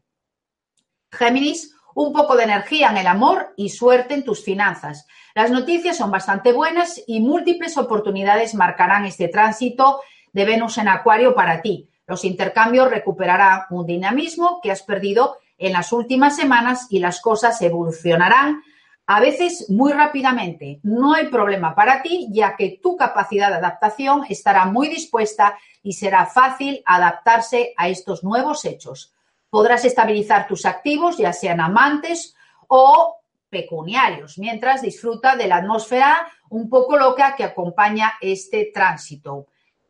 Géminis, 1.10 1.74
un 1.94 2.12
poco 2.12 2.36
de 2.36 2.44
energía 2.44 2.90
en 2.90 2.98
el 2.98 3.06
amor 3.06 3.54
y 3.56 3.70
suerte 3.70 4.14
en 4.14 4.24
tus 4.24 4.44
finanzas. 4.44 5.06
Las 5.34 5.50
noticias 5.50 5.96
son 5.96 6.10
bastante 6.10 6.52
buenas 6.52 7.02
y 7.06 7.20
múltiples 7.20 7.76
oportunidades 7.76 8.54
marcarán 8.54 9.04
este 9.04 9.28
tránsito 9.28 10.00
de 10.32 10.44
Venus 10.44 10.78
en 10.78 10.88
Acuario 10.88 11.34
para 11.34 11.60
ti. 11.62 11.88
Los 12.08 12.24
intercambios 12.24 12.90
recuperarán 12.90 13.66
un 13.68 13.86
dinamismo 13.86 14.60
que 14.62 14.72
has 14.72 14.82
perdido 14.82 15.36
en 15.58 15.74
las 15.74 15.92
últimas 15.92 16.34
semanas 16.34 16.86
y 16.88 17.00
las 17.00 17.20
cosas 17.20 17.60
evolucionarán 17.60 18.62
a 19.06 19.20
veces 19.20 19.66
muy 19.68 19.92
rápidamente. 19.92 20.80
No 20.82 21.12
hay 21.12 21.28
problema 21.28 21.74
para 21.74 22.00
ti, 22.00 22.28
ya 22.30 22.56
que 22.56 22.80
tu 22.82 22.96
capacidad 22.96 23.48
de 23.50 23.56
adaptación 23.56 24.24
estará 24.28 24.64
muy 24.64 24.88
dispuesta 24.88 25.58
y 25.82 25.92
será 25.92 26.24
fácil 26.24 26.82
adaptarse 26.86 27.74
a 27.76 27.88
estos 27.88 28.24
nuevos 28.24 28.64
hechos. 28.64 29.12
Podrás 29.50 29.84
estabilizar 29.84 30.46
tus 30.46 30.64
activos, 30.64 31.18
ya 31.18 31.34
sean 31.34 31.60
amantes 31.60 32.34
o 32.68 33.16
pecuniarios, 33.50 34.38
mientras 34.38 34.80
disfruta 34.80 35.36
de 35.36 35.46
la 35.46 35.56
atmósfera 35.56 36.26
un 36.48 36.70
poco 36.70 36.96
loca 36.96 37.34
que 37.36 37.44
acompaña 37.44 38.14
este 38.20 38.70
tránsito. 38.72 39.46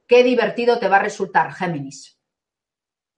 Qué 0.09 0.25
divertido 0.25 0.79
te 0.79 0.89
va 0.89 0.97
a 0.97 1.03
resultar, 1.03 1.53
Géminis. 1.53 2.19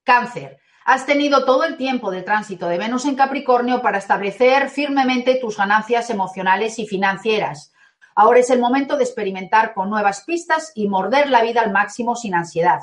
Cáncer. 0.02 0.58
Has 0.84 1.06
tenido 1.06 1.44
todo 1.44 1.62
el 1.62 1.76
tiempo 1.76 2.10
de 2.10 2.22
tránsito 2.22 2.66
de 2.66 2.78
Venus 2.78 3.04
en 3.04 3.14
Capricornio 3.14 3.80
para 3.80 3.98
establecer 3.98 4.68
firmemente 4.68 5.36
tus 5.36 5.56
ganancias 5.56 6.10
emocionales 6.10 6.80
y 6.80 6.88
financieras. 6.88 7.72
Ahora 8.16 8.40
es 8.40 8.50
el 8.50 8.58
momento 8.58 8.96
de 8.96 9.04
experimentar 9.04 9.72
con 9.72 9.88
nuevas 9.88 10.24
pistas 10.24 10.72
y 10.74 10.88
morder 10.88 11.30
la 11.30 11.42
vida 11.42 11.60
al 11.60 11.70
máximo 11.70 12.16
sin 12.16 12.34
ansiedad. 12.34 12.80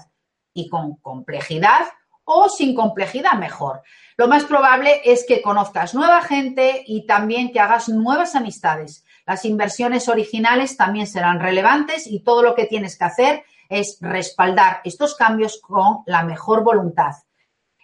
Y 0.54 0.70
con 0.70 0.96
complejidad 0.96 1.88
o 2.24 2.48
sin 2.48 2.76
complejidad 2.76 3.34
mejor. 3.34 3.82
Lo 4.16 4.30
más 4.30 4.46
probable 4.46 5.02
es 5.04 5.26
que 5.28 5.42
conozcas 5.42 5.94
nueva 5.94 6.22
gente 6.22 6.82
y 6.88 7.06
también 7.06 7.52
que 7.52 7.60
hagas 7.60 7.90
nuevas 7.90 8.36
amistades. 8.36 9.04
Las 9.26 9.44
inversiones 9.44 10.08
originales 10.08 10.78
también 10.78 11.08
serán 11.08 11.42
relevantes 11.42 12.08
y 12.08 12.24
todo 12.24 12.42
lo 12.42 12.56
que 12.56 12.68
tienes 12.68 12.98
que 12.98 13.04
hacer 13.04 13.44
es 13.70 13.98
respaldar 14.02 14.82
estos 14.84 15.16
cambios 15.16 15.60
con 15.62 16.00
la 16.06 16.24
mejor 16.24 16.64
voluntad. 16.64 17.14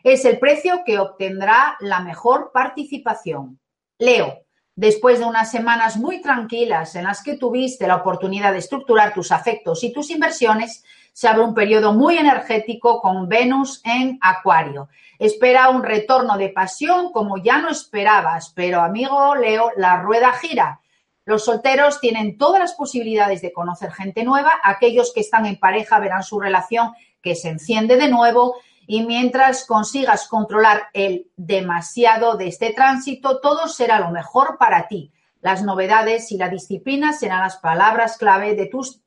Es 0.04 0.26
el 0.26 0.40
precio 0.40 0.84
que 0.86 1.00
obtendrá 1.00 1.78
la 1.80 2.02
mejor 2.02 2.52
participación. 2.54 3.60
Leo, 3.98 4.40
después 4.76 5.20
de 5.20 5.26
unas 5.26 5.50
semanas 5.50 5.98
muy 5.98 6.22
tranquilas 6.22 6.96
en 6.96 7.06
las 7.06 7.24
que 7.24 7.38
tuviste 7.38 7.88
la 7.88 7.96
oportunidad 7.98 8.52
de 8.52 8.60
estructurar 8.60 9.14
tus 9.14 9.32
afectos 9.32 9.84
y 9.84 9.94
tus 9.94 10.10
inversiones, 10.10 10.84
se 11.14 11.28
abre 11.28 11.44
un 11.44 11.54
periodo 11.54 11.94
muy 11.94 12.18
energético 12.18 13.00
con 13.00 13.30
Venus 13.30 13.82
en 13.86 14.18
Acuario. 14.22 14.90
Espera 15.20 15.70
un 15.70 15.84
retorno 15.84 16.38
de 16.38 16.50
pasión 16.50 17.12
como 17.12 17.38
ya 17.38 17.60
no 17.60 17.70
esperabas, 17.70 18.52
pero 18.56 18.82
amigo 18.82 19.36
Leo, 19.36 19.72
la 19.78 20.02
rueda 20.02 20.34
gira 20.34 20.82
los 21.26 21.46
solteros 21.46 22.00
tienen 22.00 22.38
todas 22.38 22.60
las 22.60 22.74
posibilidades 22.74 23.42
de 23.42 23.54
conocer 23.54 23.92
gente 23.92 24.24
nueva, 24.24 24.52
aquellos 24.64 25.14
que 25.14 25.22
están 25.22 25.46
en 25.46 25.60
pareja 25.60 26.00
verán 26.00 26.24
su 26.24 26.40
relación 26.40 26.94
que 27.22 27.36
se 27.36 27.50
enciende 27.50 27.96
de 27.96 28.10
nuevo 28.10 28.56
y 28.86 29.06
mientras 29.06 29.66
consigas 29.66 30.28
controlar 30.28 30.90
el 30.94 31.32
demasiado 31.38 32.36
de 32.36 32.48
este 32.48 32.74
tránsito, 32.74 33.40
todo 33.40 33.68
será 33.68 34.00
lo 34.00 34.12
mejor 34.12 34.58
para 34.58 34.88
ti. 34.88 35.14
Las 35.40 35.64
novedades 35.64 36.32
y 36.32 36.38
la 36.38 36.50
disciplina 36.50 37.14
serán 37.14 37.42
las 37.42 37.58
palabras 37.58 38.18
clave 38.18 38.56
de 38.56 38.66
tus 38.66 39.02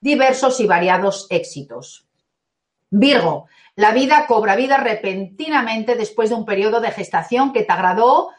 diversos 0.00 0.58
y 0.60 0.66
variados 0.66 1.26
éxitos. 1.30 2.08
Virgo, 2.90 3.46
la 3.76 3.92
vida 3.92 4.26
cobra 4.26 4.56
vida 4.56 4.78
repentinamente 4.78 5.94
después 5.94 6.30
de 6.30 6.36
un 6.36 6.44
periodo 6.44 6.80
de 6.80 6.90
gestación 6.90 7.52
que 7.52 7.62
te 7.62 7.72
agradó, 7.72 8.30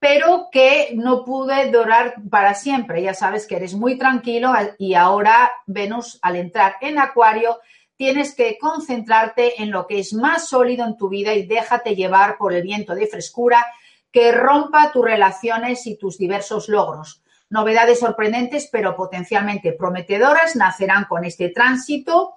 pero 0.00 0.48
que 0.50 0.92
no 0.94 1.24
pude 1.24 1.70
durar 1.70 2.14
para 2.30 2.54
siempre. 2.54 3.02
Ya 3.02 3.14
sabes 3.14 3.46
que 3.46 3.56
eres 3.56 3.74
muy 3.74 3.98
tranquilo 3.98 4.52
y 4.78 4.94
ahora 4.94 5.52
Venus 5.66 6.18
al 6.22 6.36
entrar 6.36 6.76
en 6.80 6.98
Acuario 6.98 7.58
tienes 7.96 8.34
que 8.34 8.56
concentrarte 8.58 9.62
en 9.62 9.70
lo 9.70 9.86
que 9.86 9.98
es 9.98 10.14
más 10.14 10.48
sólido 10.48 10.86
en 10.86 10.96
tu 10.96 11.10
vida 11.10 11.34
y 11.34 11.46
déjate 11.46 11.94
llevar 11.94 12.38
por 12.38 12.54
el 12.54 12.62
viento 12.62 12.94
de 12.94 13.06
frescura 13.06 13.64
que 14.10 14.32
rompa 14.32 14.90
tus 14.90 15.04
relaciones 15.04 15.86
y 15.86 15.96
tus 15.96 16.16
diversos 16.16 16.70
logros. 16.70 17.22
Novedades 17.50 18.00
sorprendentes 18.00 18.70
pero 18.72 18.96
potencialmente 18.96 19.72
prometedoras 19.72 20.56
nacerán 20.56 21.04
con 21.04 21.26
este 21.26 21.50
tránsito 21.50 22.36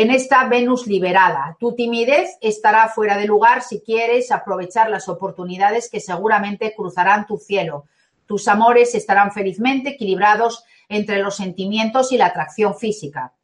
en 0.00 0.10
esta 0.10 0.44
Venus 0.44 0.86
liberada. 0.86 1.58
Tu 1.60 1.74
timidez 1.74 2.38
estará 2.40 2.88
fuera 2.88 3.18
de 3.18 3.26
lugar 3.26 3.60
si 3.60 3.82
quieres 3.82 4.32
aprovechar 4.32 4.88
las 4.88 5.10
oportunidades 5.10 5.90
que 5.90 6.00
seguramente 6.00 6.72
cruzarán 6.74 7.26
tu 7.26 7.36
cielo. 7.36 7.84
Tus 8.24 8.48
amores 8.48 8.94
estarán 8.94 9.30
felizmente 9.30 9.90
equilibrados 9.90 10.64
entre 10.88 11.18
los 11.18 11.36
sentimientos 11.36 12.12
y 12.12 12.16
la 12.16 12.26
atracción 12.26 12.74
física. 12.74 13.34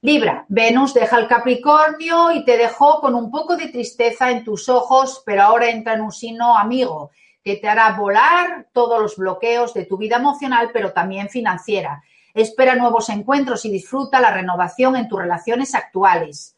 Libra, 0.00 0.46
Venus 0.48 0.94
deja 0.94 1.16
el 1.16 1.28
Capricornio 1.28 2.32
y 2.32 2.44
te 2.44 2.56
dejó 2.56 3.00
con 3.00 3.14
un 3.14 3.30
poco 3.30 3.56
de 3.56 3.68
tristeza 3.68 4.32
en 4.32 4.42
tus 4.42 4.68
ojos, 4.68 5.22
pero 5.24 5.42
ahora 5.42 5.70
entra 5.70 5.94
en 5.94 6.00
un 6.00 6.10
signo 6.10 6.58
amigo 6.58 7.12
que 7.44 7.54
te 7.54 7.68
hará 7.68 7.92
volar 7.92 8.66
todos 8.72 9.00
los 9.00 9.16
bloqueos 9.16 9.74
de 9.74 9.84
tu 9.84 9.96
vida 9.96 10.16
emocional, 10.16 10.70
pero 10.72 10.92
también 10.92 11.28
financiera. 11.28 12.02
Espera 12.34 12.74
nuevos 12.74 13.08
encuentros 13.08 13.64
y 13.64 13.70
disfruta 13.70 14.20
la 14.20 14.32
renovación 14.32 14.96
en 14.96 15.08
tus 15.08 15.20
relaciones 15.20 15.74
actuales. 15.74 16.56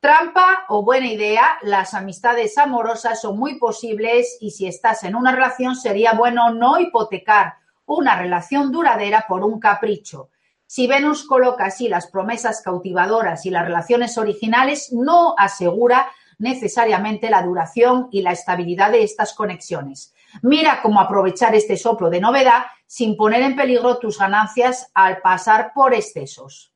Trampa 0.00 0.64
o 0.68 0.84
buena 0.84 1.08
idea, 1.08 1.58
las 1.62 1.92
amistades 1.94 2.56
amorosas 2.56 3.20
son 3.20 3.36
muy 3.36 3.58
posibles 3.58 4.36
y 4.40 4.52
si 4.52 4.66
estás 4.66 5.02
en 5.02 5.16
una 5.16 5.32
relación 5.32 5.74
sería 5.74 6.12
bueno 6.12 6.52
no 6.54 6.78
hipotecar 6.78 7.54
una 7.84 8.16
relación 8.16 8.70
duradera 8.70 9.24
por 9.26 9.42
un 9.42 9.58
capricho. 9.58 10.30
Si 10.66 10.86
Venus 10.86 11.24
coloca 11.24 11.64
así 11.64 11.88
las 11.88 12.06
promesas 12.06 12.60
cautivadoras 12.62 13.46
y 13.46 13.50
las 13.50 13.64
relaciones 13.64 14.18
originales, 14.18 14.92
no 14.92 15.34
asegura 15.36 16.12
necesariamente 16.38 17.30
la 17.30 17.42
duración 17.42 18.08
y 18.12 18.22
la 18.22 18.32
estabilidad 18.32 18.92
de 18.92 19.02
estas 19.02 19.32
conexiones. 19.32 20.14
Mira 20.42 20.80
cómo 20.82 21.00
aprovechar 21.00 21.54
este 21.54 21.76
soplo 21.76 22.10
de 22.10 22.20
novedad 22.20 22.64
sin 22.86 23.16
poner 23.16 23.42
en 23.42 23.56
peligro 23.56 23.98
tus 23.98 24.18
ganancias 24.18 24.90
al 24.94 25.20
pasar 25.20 25.72
por 25.74 25.94
excesos. 25.94 26.72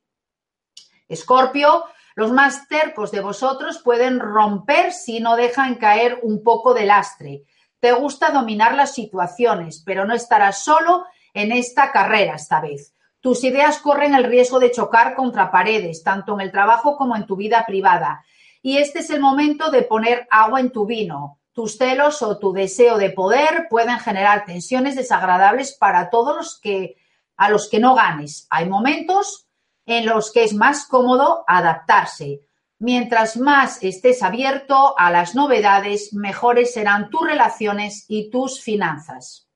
Escorpio, 1.07 1.85
los 2.15 2.31
más 2.31 2.67
tercos 2.67 3.11
de 3.11 3.21
vosotros 3.21 3.79
pueden 3.83 4.19
romper 4.19 4.91
si 4.93 5.19
no 5.19 5.35
dejan 5.35 5.75
caer 5.75 6.19
un 6.21 6.43
poco 6.43 6.73
de 6.73 6.85
lastre. 6.85 7.43
Te 7.79 7.91
gusta 7.91 8.29
dominar 8.29 8.75
las 8.75 8.93
situaciones, 8.93 9.81
pero 9.85 10.05
no 10.05 10.13
estarás 10.13 10.63
solo 10.63 11.05
en 11.33 11.51
esta 11.51 11.91
carrera 11.91 12.35
esta 12.35 12.61
vez. 12.61 12.93
Tus 13.19 13.43
ideas 13.43 13.79
corren 13.79 14.13
el 14.15 14.25
riesgo 14.25 14.59
de 14.59 14.71
chocar 14.71 15.15
contra 15.15 15.49
paredes, 15.49 16.03
tanto 16.03 16.33
en 16.33 16.41
el 16.41 16.51
trabajo 16.51 16.97
como 16.97 17.15
en 17.15 17.25
tu 17.25 17.35
vida 17.35 17.65
privada. 17.65 18.23
Y 18.61 18.77
este 18.77 18.99
es 18.99 19.09
el 19.09 19.19
momento 19.19 19.71
de 19.71 19.81
poner 19.81 20.27
agua 20.29 20.59
en 20.59 20.71
tu 20.71 20.85
vino. 20.85 21.39
Tus 21.53 21.77
celos 21.77 22.21
o 22.21 22.39
tu 22.39 22.51
deseo 22.51 22.97
de 22.97 23.11
poder 23.11 23.67
pueden 23.69 23.99
generar 23.99 24.45
tensiones 24.45 24.95
desagradables 24.95 25.73
para 25.73 26.09
todos 26.09 26.35
los 26.35 26.59
que 26.59 26.97
a 27.37 27.49
los 27.49 27.69
que 27.69 27.79
no 27.79 27.95
ganes. 27.95 28.47
Hay 28.49 28.67
momentos 28.67 29.47
en 29.85 30.05
los 30.05 30.31
que 30.31 30.43
es 30.43 30.53
más 30.53 30.85
cómodo 30.85 31.43
adaptarse. 31.47 32.41
Mientras 32.79 33.37
más 33.37 33.81
estés 33.83 34.23
abierto 34.23 34.97
a 34.97 35.11
las 35.11 35.35
novedades, 35.35 36.13
mejores 36.13 36.73
serán 36.73 37.09
tus 37.09 37.25
relaciones 37.27 38.05
y 38.07 38.29
tus 38.29 38.61
finanzas. 38.61 39.47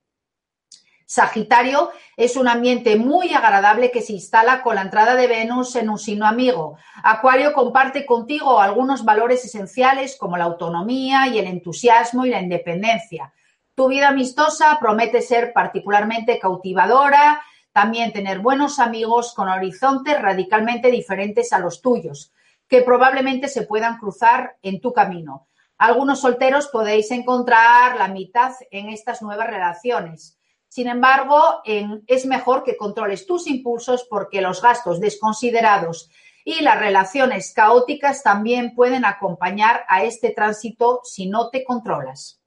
Sagitario 1.10 1.92
es 2.18 2.36
un 2.36 2.50
ambiente 2.50 2.98
muy 2.98 3.34
agradable 3.34 3.92
que 3.92 4.02
se 4.02 4.12
instala 4.12 4.62
con 4.62 4.76
la 4.76 4.82
entrada 4.82 5.16
de 5.16 5.28
Venus 5.28 5.78
en 5.78 5.90
un 5.90 5.98
signo 5.98 6.28
amigo. 6.28 6.78
Acuario 7.02 7.54
comparte 7.54 8.06
contigo 8.06 8.60
algunos 8.60 9.06
valores 9.06 9.46
esenciales 9.46 10.18
como 10.18 10.36
la 10.36 10.44
autonomía 10.44 11.28
y 11.28 11.40
el 11.40 11.48
entusiasmo 11.48 12.26
y 12.26 12.30
la 12.30 12.42
independencia. 12.42 13.34
Tu 13.74 13.88
vida 13.88 14.10
amistosa 14.10 14.78
promete 14.82 15.22
ser 15.22 15.54
particularmente 15.54 16.40
cautivadora, 16.40 17.42
también 17.72 18.12
tener 18.12 18.40
buenos 18.40 18.78
amigos 18.78 19.34
con 19.34 19.48
horizontes 19.48 20.22
radicalmente 20.22 20.92
diferentes 20.92 21.54
a 21.54 21.60
los 21.60 21.82
tuyos, 21.82 22.34
que 22.68 22.82
probablemente 22.82 23.48
se 23.48 23.62
puedan 23.62 23.98
cruzar 23.98 24.58
en 24.62 24.82
tu 24.82 24.92
camino. 24.92 25.48
Algunos 25.78 26.20
solteros 26.20 26.68
podéis 26.68 27.12
encontrar 27.12 27.96
la 27.96 28.10
mitad 28.10 28.52
en 28.72 28.90
estas 28.90 29.22
nuevas 29.22 29.48
relaciones. 29.48 30.37
Sin 30.68 30.88
embargo, 30.88 31.62
es 31.66 32.26
mejor 32.26 32.64
que 32.64 32.78
controles 32.78 33.26
tus 33.26 33.48
impulsos 33.48 34.06
porque 34.10 34.42
los 34.42 34.62
gastos 34.62 35.00
desconsiderados 35.00 36.10
y 36.44 36.62
las 36.62 36.80
relaciones 36.80 37.54
caóticas 37.54 38.24
también 38.24 38.74
pueden 38.76 39.06
acompañar 39.06 39.84
a 39.90 40.04
este 40.04 40.32
tránsito 40.32 41.02
si 41.04 41.28
no 41.28 41.50
te 41.50 41.64
controlas. 41.64 42.42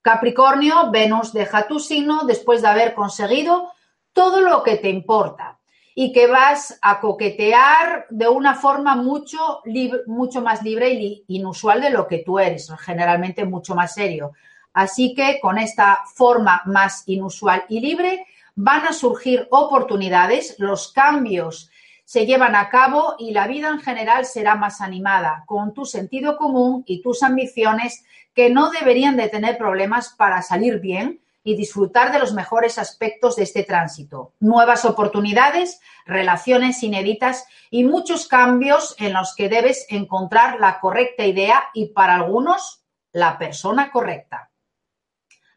Capricornio, 0.00 0.90
Venus 0.90 1.32
deja 1.32 1.68
tu 1.68 1.78
signo 1.78 2.24
después 2.24 2.62
de 2.62 2.68
haber 2.68 2.94
conseguido 2.94 3.70
todo 4.12 4.40
lo 4.40 4.62
que 4.62 4.76
te 4.76 4.88
importa 4.88 5.60
y 5.94 6.12
que 6.12 6.26
vas 6.26 6.78
a 6.82 7.00
coquetear 7.00 8.06
de 8.10 8.28
una 8.28 8.54
forma 8.54 8.96
mucho, 8.96 9.60
mucho 10.06 10.40
más 10.40 10.62
libre 10.62 10.90
y 10.90 11.24
inusual 11.28 11.82
de 11.82 11.90
lo 11.90 12.08
que 12.08 12.18
tú 12.18 12.38
eres, 12.38 12.72
generalmente 12.80 13.44
mucho 13.44 13.74
más 13.74 13.94
serio. 13.94 14.32
Así 14.74 15.14
que 15.14 15.38
con 15.40 15.58
esta 15.58 16.00
forma 16.14 16.62
más 16.64 17.04
inusual 17.06 17.64
y 17.68 17.80
libre 17.80 18.26
van 18.54 18.86
a 18.86 18.92
surgir 18.92 19.46
oportunidades, 19.50 20.56
los 20.58 20.92
cambios 20.92 21.70
se 22.04 22.26
llevan 22.26 22.54
a 22.54 22.68
cabo 22.68 23.14
y 23.18 23.30
la 23.30 23.46
vida 23.46 23.68
en 23.70 23.80
general 23.80 24.26
será 24.26 24.54
más 24.54 24.80
animada, 24.80 25.44
con 25.46 25.72
tu 25.72 25.84
sentido 25.84 26.36
común 26.36 26.84
y 26.86 27.00
tus 27.00 27.22
ambiciones 27.22 28.04
que 28.34 28.50
no 28.50 28.70
deberían 28.70 29.16
de 29.16 29.28
tener 29.28 29.56
problemas 29.56 30.10
para 30.10 30.42
salir 30.42 30.80
bien 30.80 31.22
y 31.44 31.56
disfrutar 31.56 32.12
de 32.12 32.18
los 32.18 32.34
mejores 32.34 32.78
aspectos 32.78 33.36
de 33.36 33.42
este 33.42 33.64
tránsito. 33.64 34.34
Nuevas 34.40 34.84
oportunidades, 34.84 35.80
relaciones 36.06 36.82
inéditas 36.82 37.46
y 37.70 37.84
muchos 37.84 38.28
cambios 38.28 38.94
en 38.98 39.12
los 39.12 39.34
que 39.34 39.48
debes 39.48 39.86
encontrar 39.88 40.60
la 40.60 40.80
correcta 40.80 41.26
idea 41.26 41.64
y 41.74 41.86
para 41.86 42.14
algunos 42.14 42.84
la 43.12 43.38
persona 43.38 43.90
correcta. 43.90 44.51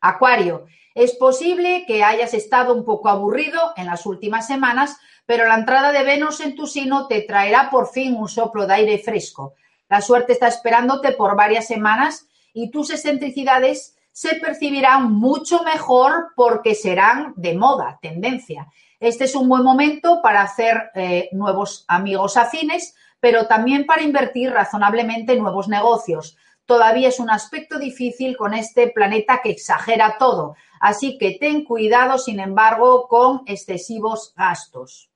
Acuario, 0.08 0.66
es 0.94 1.14
posible 1.16 1.84
que 1.88 2.04
hayas 2.04 2.34
estado 2.34 2.74
un 2.74 2.86
poco 2.86 3.10
aburrido 3.10 3.60
en 3.76 3.88
las 3.88 4.06
últimas 4.06 4.48
semanas, 4.48 4.98
pero 5.26 5.48
la 5.48 5.56
entrada 5.56 5.92
de 5.92 6.04
Venus 6.04 6.40
en 6.40 6.56
tu 6.56 6.68
sino 6.68 7.08
te 7.08 7.22
traerá 7.22 7.70
por 7.70 7.90
fin 7.90 8.16
un 8.16 8.30
soplo 8.30 8.68
de 8.68 8.76
aire 8.76 8.98
fresco. 9.00 9.56
La 9.90 10.02
suerte 10.02 10.34
está 10.34 10.48
esperándote 10.48 11.12
por 11.12 11.36
varias 11.36 11.68
semanas 11.68 12.28
y 12.54 12.70
tus 12.70 12.92
excentricidades 12.92 13.98
se 14.12 14.36
percibirán 14.36 15.12
mucho 15.12 15.64
mejor 15.64 16.28
porque 16.36 16.76
serán 16.76 17.34
de 17.36 17.56
moda, 17.56 18.00
tendencia. 18.02 18.68
Este 19.00 19.26
es 19.26 19.36
un 19.36 19.50
buen 19.50 19.64
momento 19.64 20.22
para 20.22 20.42
hacer 20.42 20.92
eh, 20.96 21.30
nuevos 21.34 21.84
amigos 21.88 22.38
afines, 22.38 22.96
pero 23.20 23.48
también 23.48 23.86
para 23.86 24.04
invertir 24.04 24.52
razonablemente 24.52 25.34
en 25.34 25.40
nuevos 25.40 25.68
negocios 25.68 26.38
todavía 26.66 27.10
es 27.10 27.20
un 27.20 27.30
aspecto 27.30 27.80
difícil 27.80 28.38
con 28.38 28.54
este 28.54 28.88
planeta 28.88 29.42
que 29.44 29.52
exagera 29.52 30.18
todo. 30.18 30.56
Así 30.80 31.18
que 31.18 31.38
ten 31.40 31.64
cuidado, 31.64 32.18
sin 32.18 32.40
embargo, 32.40 33.08
con 33.08 33.44
excesivos 33.46 34.34
gastos. 34.36 35.10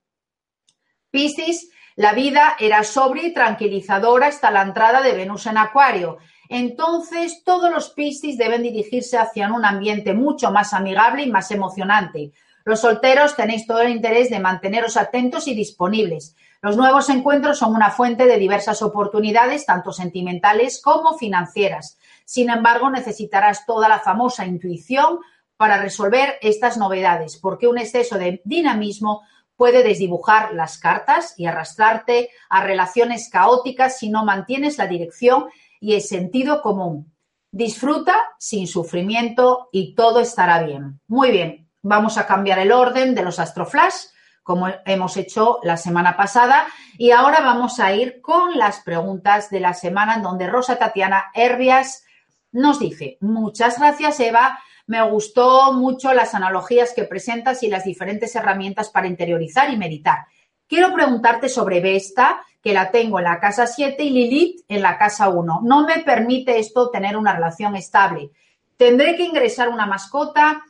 Piscis, 1.11 1.69
la 1.95 2.13
vida 2.13 2.55
era 2.59 2.83
sobria 2.83 3.27
y 3.27 3.33
tranquilizadora 3.33 4.27
hasta 4.27 4.51
la 4.51 4.61
entrada 4.61 5.01
de 5.01 5.13
Venus 5.13 5.47
en 5.47 5.57
Acuario. 5.57 6.17
Entonces, 6.47 7.43
todos 7.43 7.69
los 7.71 7.89
Piscis 7.89 8.37
deben 8.37 8.63
dirigirse 8.63 9.17
hacia 9.17 9.51
un 9.51 9.65
ambiente 9.65 10.13
mucho 10.13 10.51
más 10.51 10.73
amigable 10.73 11.23
y 11.23 11.29
más 11.29 11.51
emocionante. 11.51 12.31
Los 12.63 12.81
solteros 12.81 13.35
tenéis 13.35 13.65
todo 13.67 13.81
el 13.81 13.89
interés 13.89 14.29
de 14.29 14.39
manteneros 14.39 14.97
atentos 14.97 15.47
y 15.47 15.55
disponibles. 15.55 16.35
Los 16.61 16.75
nuevos 16.75 17.09
encuentros 17.09 17.57
son 17.57 17.73
una 17.73 17.89
fuente 17.89 18.25
de 18.25 18.37
diversas 18.37 18.81
oportunidades, 18.81 19.65
tanto 19.65 19.93
sentimentales 19.93 20.81
como 20.81 21.17
financieras. 21.17 21.97
Sin 22.25 22.49
embargo, 22.49 22.89
necesitarás 22.89 23.65
toda 23.65 23.87
la 23.87 23.99
famosa 23.99 24.45
intuición 24.45 25.19
para 25.55 25.81
resolver 25.81 26.37
estas 26.41 26.77
novedades, 26.77 27.37
porque 27.37 27.67
un 27.67 27.77
exceso 27.77 28.17
de 28.17 28.41
dinamismo 28.43 29.21
puede 29.55 29.83
desdibujar 29.83 30.53
las 30.53 30.77
cartas 30.77 31.33
y 31.37 31.45
arrastrarte 31.45 32.29
a 32.49 32.63
relaciones 32.63 33.29
caóticas 33.29 33.97
si 33.97 34.09
no 34.09 34.25
mantienes 34.25 34.77
la 34.77 34.87
dirección 34.87 35.47
y 35.79 35.95
el 35.95 36.01
sentido 36.01 36.61
común. 36.61 37.13
Disfruta 37.51 38.15
sin 38.37 38.67
sufrimiento 38.67 39.69
y 39.71 39.95
todo 39.95 40.19
estará 40.19 40.63
bien. 40.63 40.99
Muy 41.07 41.31
bien, 41.31 41.69
vamos 41.81 42.17
a 42.17 42.27
cambiar 42.27 42.59
el 42.59 42.71
orden 42.71 43.15
de 43.15 43.23
los 43.23 43.39
astroflash 43.39 44.07
como 44.43 44.67
hemos 44.85 45.17
hecho 45.17 45.59
la 45.63 45.77
semana 45.77 46.17
pasada. 46.17 46.67
Y 46.97 47.11
ahora 47.11 47.41
vamos 47.41 47.79
a 47.79 47.93
ir 47.93 48.21
con 48.21 48.57
las 48.57 48.81
preguntas 48.81 49.49
de 49.49 49.59
la 49.59 49.73
semana 49.73 50.15
en 50.15 50.23
donde 50.23 50.47
Rosa 50.47 50.77
Tatiana 50.77 51.25
Herbias 51.33 52.03
nos 52.51 52.79
dice, 52.79 53.17
muchas 53.21 53.77
gracias 53.77 54.19
Eva, 54.19 54.59
me 54.87 55.07
gustó 55.07 55.71
mucho 55.73 56.13
las 56.13 56.33
analogías 56.33 56.93
que 56.95 57.03
presentas 57.03 57.61
y 57.61 57.67
las 57.67 57.83
diferentes 57.83 58.35
herramientas 58.35 58.89
para 58.89 59.07
interiorizar 59.07 59.71
y 59.71 59.77
meditar. 59.77 60.25
Quiero 60.67 60.93
preguntarte 60.93 61.47
sobre 61.47 61.79
Vesta, 61.79 62.41
que 62.61 62.73
la 62.73 62.91
tengo 62.91 63.19
en 63.19 63.25
la 63.25 63.39
casa 63.39 63.67
7 63.67 64.03
y 64.03 64.09
Lilith 64.09 64.65
en 64.67 64.81
la 64.81 64.97
casa 64.97 65.29
1. 65.29 65.61
No 65.63 65.85
me 65.85 65.99
permite 65.99 66.59
esto 66.59 66.89
tener 66.89 67.17
una 67.17 67.33
relación 67.33 67.75
estable. 67.75 68.31
Tendré 68.77 69.15
que 69.15 69.23
ingresar 69.23 69.69
una 69.69 69.85
mascota, 69.85 70.63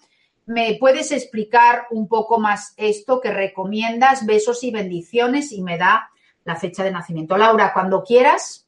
¿Me 0.50 0.78
puedes 0.80 1.12
explicar 1.12 1.86
un 1.92 2.08
poco 2.08 2.40
más 2.40 2.74
esto 2.76 3.22
que 3.22 3.30
recomiendas? 3.30 4.26
Besos 4.26 4.64
y 4.64 4.72
bendiciones 4.72 5.52
y 5.52 5.62
me 5.62 5.78
da 5.78 6.10
la 6.44 6.56
fecha 6.56 6.84
de 6.84 6.90
nacimiento. 6.90 7.38
Laura, 7.38 7.72
cuando 7.72 8.04
quieras, 8.04 8.68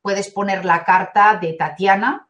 puedes 0.00 0.30
poner 0.30 0.64
la 0.64 0.82
carta 0.82 1.36
de 1.38 1.52
Tatiana. 1.52 2.26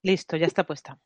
Listo, 0.00 0.38
ya 0.38 0.46
está 0.46 0.64
puesta. 0.64 0.98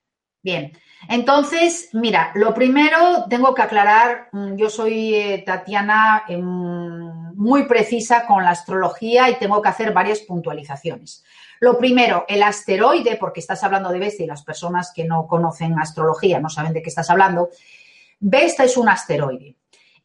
Bien, 0.43 0.73
entonces, 1.09 1.91
mira, 1.93 2.33
lo 2.35 2.55
primero 2.55 3.27
tengo 3.29 3.55
que 3.55 3.63
aclarar, 3.63 4.29
mm, 4.33 4.57
yo 4.57 4.71
soy 4.71 5.15
eh, 5.15 5.43
Tatiana 5.45 6.25
em, 6.29 7.35
muy 7.35 7.65
precisa 7.65 8.27
con 8.27 8.45
la 8.45 8.51
astrología 8.51 9.29
y 9.29 9.37
tengo 9.37 9.61
que 9.61 9.69
hacer 9.69 9.93
varias 9.93 10.21
puntualizaciones. 10.21 11.25
Lo 11.61 11.77
primero, 11.77 12.25
el 12.29 12.43
asteroide, 12.43 13.17
porque 13.17 13.41
estás 13.41 13.63
hablando 13.65 13.91
de 13.91 13.99
Vesta 13.99 14.23
y 14.23 14.27
las 14.27 14.43
personas 14.43 14.93
que 14.95 15.05
no 15.05 15.27
conocen 15.27 15.79
astrología 15.79 16.41
no 16.41 16.49
saben 16.49 16.73
de 16.73 16.83
qué 16.83 16.89
estás 16.89 17.11
hablando, 17.11 17.51
Vesta 18.19 18.65
es 18.65 18.77
un 18.77 18.89
asteroide 18.89 19.57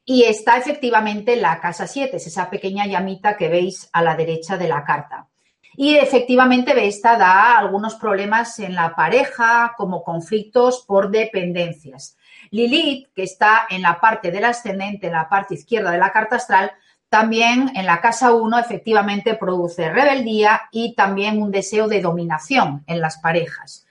y 0.05 0.23
está 0.23 0.57
efectivamente 0.57 1.33
en 1.33 1.41
la 1.41 1.59
casa 1.59 1.87
7, 1.87 2.17
es 2.17 2.27
esa 2.27 2.49
pequeña 2.49 2.85
llamita 2.85 3.35
que 3.35 3.49
veis 3.49 3.89
a 3.91 4.01
la 4.01 4.15
derecha 4.15 4.57
de 4.57 4.67
la 4.67 4.83
carta. 4.83 5.27
Y 5.77 5.95
efectivamente 5.97 6.73
Vesta 6.73 7.17
da 7.17 7.57
algunos 7.57 7.95
problemas 7.95 8.59
en 8.59 8.75
la 8.75 8.95
pareja, 8.95 9.73
como 9.77 10.03
conflictos 10.03 10.83
por 10.87 11.09
dependencias. 11.11 12.17
Lilith, 12.51 13.09
que 13.13 13.23
está 13.23 13.67
en 13.69 13.81
la 13.81 13.99
parte 13.99 14.31
del 14.31 14.45
ascendente, 14.45 15.07
en 15.07 15.13
la 15.13 15.27
parte 15.27 15.55
izquierda 15.55 15.91
de 15.91 15.97
la 15.97 16.11
carta 16.11 16.37
astral, 16.37 16.71
también 17.09 17.71
en 17.75 17.85
la 17.85 18.01
casa 18.01 18.33
1 18.33 18.59
efectivamente 18.59 19.35
produce 19.35 19.89
rebeldía 19.89 20.63
y 20.71 20.95
también 20.95 21.41
un 21.41 21.51
deseo 21.51 21.87
de 21.87 22.01
dominación 22.01 22.83
en 22.87 22.99
las 22.99 23.19
parejas. 23.19 23.85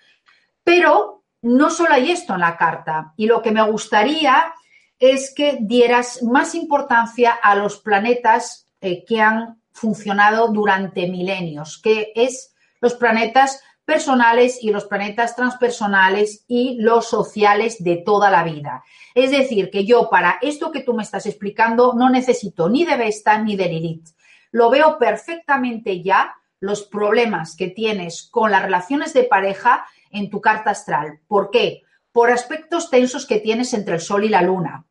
Pero 0.62 1.22
no 1.42 1.70
solo 1.70 1.94
hay 1.94 2.10
esto 2.10 2.34
en 2.34 2.40
la 2.40 2.56
carta 2.56 3.12
y 3.16 3.26
lo 3.26 3.42
que 3.42 3.52
me 3.52 3.62
gustaría 3.62 4.52
es 4.98 5.32
que 5.34 5.58
dieras 5.60 6.22
más 6.22 6.54
importancia 6.54 7.32
a 7.32 7.54
los 7.54 7.78
planetas 7.78 8.66
eh, 8.80 9.04
que 9.04 9.20
han 9.20 9.60
funcionado 9.74 10.48
durante 10.48 11.08
milenios, 11.08 11.78
que 11.82 12.12
es 12.14 12.54
los 12.80 12.94
planetas 12.94 13.60
personales 13.84 14.58
y 14.62 14.70
los 14.70 14.86
planetas 14.86 15.36
transpersonales 15.36 16.44
y 16.48 16.78
los 16.80 17.06
sociales 17.08 17.82
de 17.82 17.96
toda 17.96 18.30
la 18.30 18.44
vida. 18.44 18.82
Es 19.14 19.30
decir, 19.30 19.70
que 19.70 19.84
yo 19.84 20.08
para 20.08 20.38
esto 20.40 20.70
que 20.70 20.80
tú 20.80 20.94
me 20.94 21.02
estás 21.02 21.26
explicando 21.26 21.92
no 21.94 22.08
necesito 22.08 22.70
ni 22.70 22.86
de 22.86 22.96
Vesta 22.96 23.36
ni 23.38 23.56
de 23.56 23.66
Lilith. 23.66 24.08
Lo 24.52 24.70
veo 24.70 24.98
perfectamente 24.98 26.02
ya 26.02 26.34
los 26.60 26.84
problemas 26.84 27.56
que 27.56 27.68
tienes 27.68 28.28
con 28.30 28.50
las 28.50 28.62
relaciones 28.62 29.12
de 29.12 29.24
pareja 29.24 29.84
en 30.10 30.30
tu 30.30 30.40
carta 30.40 30.70
astral. 30.70 31.20
¿Por 31.26 31.50
qué? 31.50 31.82
Por 32.12 32.30
aspectos 32.30 32.88
tensos 32.88 33.26
que 33.26 33.40
tienes 33.40 33.74
entre 33.74 33.96
el 33.96 34.00
Sol 34.00 34.24
y 34.24 34.28
la 34.28 34.40
Luna, 34.40 34.86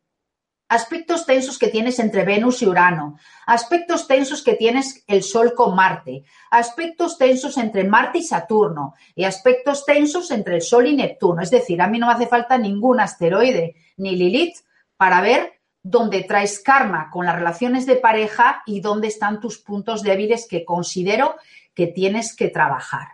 aspectos 0.73 1.27
tensos 1.27 1.59
que 1.59 1.67
tienes 1.67 1.99
entre 1.99 2.23
Venus 2.23 2.63
y 2.63 2.65
Urano, 2.65 3.19
aspectos 3.45 4.07
tensos 4.07 4.41
que 4.41 4.55
tienes 4.55 5.03
el 5.05 5.21
Sol 5.21 5.53
con 5.53 5.75
Marte, 5.75 6.23
aspectos 6.49 7.17
tensos 7.19 7.57
entre 7.57 7.83
Marte 7.83 8.17
y 8.17 8.23
Saturno 8.23 8.95
y 9.13 9.23
aspectos 9.23 9.85
tensos 9.85 10.31
entre 10.31 10.55
el 10.55 10.61
Sol 10.63 10.87
y 10.87 10.95
Neptuno. 10.95 11.43
Es 11.43 11.51
decir, 11.51 11.79
a 11.79 11.87
mí 11.87 11.99
no 11.99 12.07
me 12.07 12.13
hace 12.13 12.25
falta 12.25 12.57
ningún 12.57 12.99
asteroide 12.99 13.75
ni 13.97 14.15
Lilith 14.15 14.57
para 14.97 15.21
ver 15.21 15.59
dónde 15.83 16.23
traes 16.23 16.59
karma 16.59 17.11
con 17.11 17.27
las 17.27 17.35
relaciones 17.35 17.85
de 17.85 17.97
pareja 17.97 18.63
y 18.65 18.81
dónde 18.81 19.09
están 19.09 19.39
tus 19.39 19.59
puntos 19.59 20.01
débiles 20.01 20.47
que 20.47 20.65
considero 20.65 21.35
que 21.75 21.85
tienes 21.85 22.35
que 22.35 22.47
trabajar. 22.47 23.09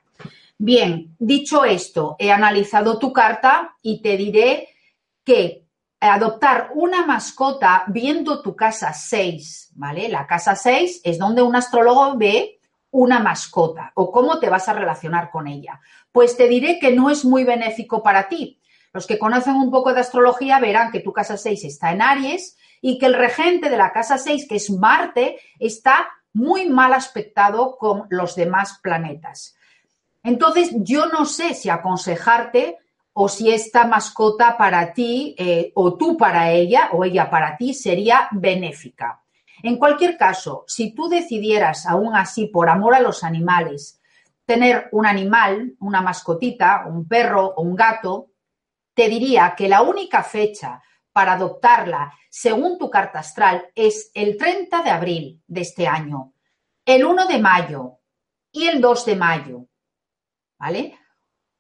Bien, 0.58 1.14
dicho 1.20 1.66
esto, 1.66 2.16
he 2.20 2.32
analizado 2.32 3.00
tu 3.00 3.12
carta 3.12 3.76
y 3.82 4.02
te 4.02 4.16
diré 4.16 4.70
que 5.26 5.69
adoptar 6.00 6.72
una 6.76 7.06
mascota 7.06 7.84
viendo 7.88 8.42
tu 8.42 8.56
casa 8.56 8.94
6, 8.94 9.74
¿vale? 9.76 10.08
La 10.10 10.26
casa 10.26 10.56
6 10.56 11.02
es 11.04 11.18
donde 11.18 11.42
un 11.42 11.56
astrólogo 11.56 12.18
ve 12.18 12.60
una 12.92 13.20
mascota 13.20 13.92
o 13.96 14.12
cómo 14.12 14.40
te 14.40 14.50
vas 14.50 14.70
a 14.70 14.74
relacionar 14.74 15.30
con 15.30 15.48
ella. 15.48 15.80
Pues 16.12 16.38
te 16.38 16.48
diré 16.48 16.80
que 16.80 16.94
no 16.94 17.10
es 17.10 17.26
muy 17.26 17.44
benéfico 17.44 18.02
para 18.02 18.30
ti. 18.30 18.62
Los 18.94 19.06
que 19.06 19.20
conocen 19.20 19.56
un 19.56 19.70
poco 19.70 19.94
de 19.94 20.00
astrología 20.00 20.60
verán 20.60 20.92
que 20.92 21.02
tu 21.02 21.14
casa 21.14 21.38
6 21.38 21.64
está 21.66 21.92
en 21.92 22.02
Aries 22.02 22.58
y 22.82 22.98
que 22.98 23.06
el 23.06 23.14
regente 23.14 23.70
de 23.70 23.78
la 23.78 23.92
casa 23.92 24.18
6, 24.18 24.48
que 24.48 24.56
es 24.56 24.72
Marte, 24.72 25.40
está 25.60 26.08
muy 26.34 26.70
mal 26.70 26.94
aspectado 26.94 27.78
con 27.78 28.06
los 28.10 28.36
demás 28.36 28.80
planetas. 28.82 29.56
Entonces, 30.24 30.72
yo 30.78 31.08
no 31.08 31.26
sé 31.26 31.54
si 31.54 31.70
aconsejarte 31.70 32.78
o 33.22 33.28
si 33.28 33.52
esta 33.52 33.86
mascota 33.86 34.58
para 34.58 34.94
ti 34.94 35.36
eh, 35.38 35.74
o 35.76 35.98
tú 35.98 36.16
para 36.16 36.52
ella 36.52 36.92
o 36.94 37.04
ella 37.04 37.30
para 37.30 37.58
ti 37.58 37.74
sería 37.74 38.30
benéfica. 38.32 39.22
En 39.62 39.76
cualquier 39.76 40.16
caso, 40.16 40.64
si 40.68 40.96
tú 40.96 41.10
decidieras 41.10 41.86
aún 41.86 42.16
así, 42.16 42.46
por 42.46 42.70
amor 42.70 42.96
a 42.96 43.02
los 43.02 43.26
animales, 43.26 44.00
tener 44.46 44.88
un 44.94 45.06
animal, 45.06 45.76
una 45.82 46.02
mascotita, 46.02 46.86
un 46.88 47.10
perro 47.10 47.48
o 47.58 47.62
un 47.62 47.76
gato, 47.76 48.28
te 48.94 49.10
diría 49.10 49.54
que 49.54 49.68
la 49.68 49.82
única 49.82 50.24
fecha 50.24 50.82
para 51.12 51.34
adoptarla, 51.34 52.14
según 52.30 52.78
tu 52.78 52.90
carta 52.90 53.20
astral, 53.20 53.66
es 53.76 54.12
el 54.14 54.38
30 54.38 54.82
de 54.82 54.90
abril 54.92 55.44
de 55.46 55.60
este 55.60 55.90
año, 55.90 56.32
el 56.86 57.04
1 57.04 57.28
de 57.28 57.40
mayo 57.40 57.98
y 58.50 58.68
el 58.68 58.80
2 58.80 59.06
de 59.08 59.16
mayo. 59.18 59.66
¿Vale? 60.58 60.98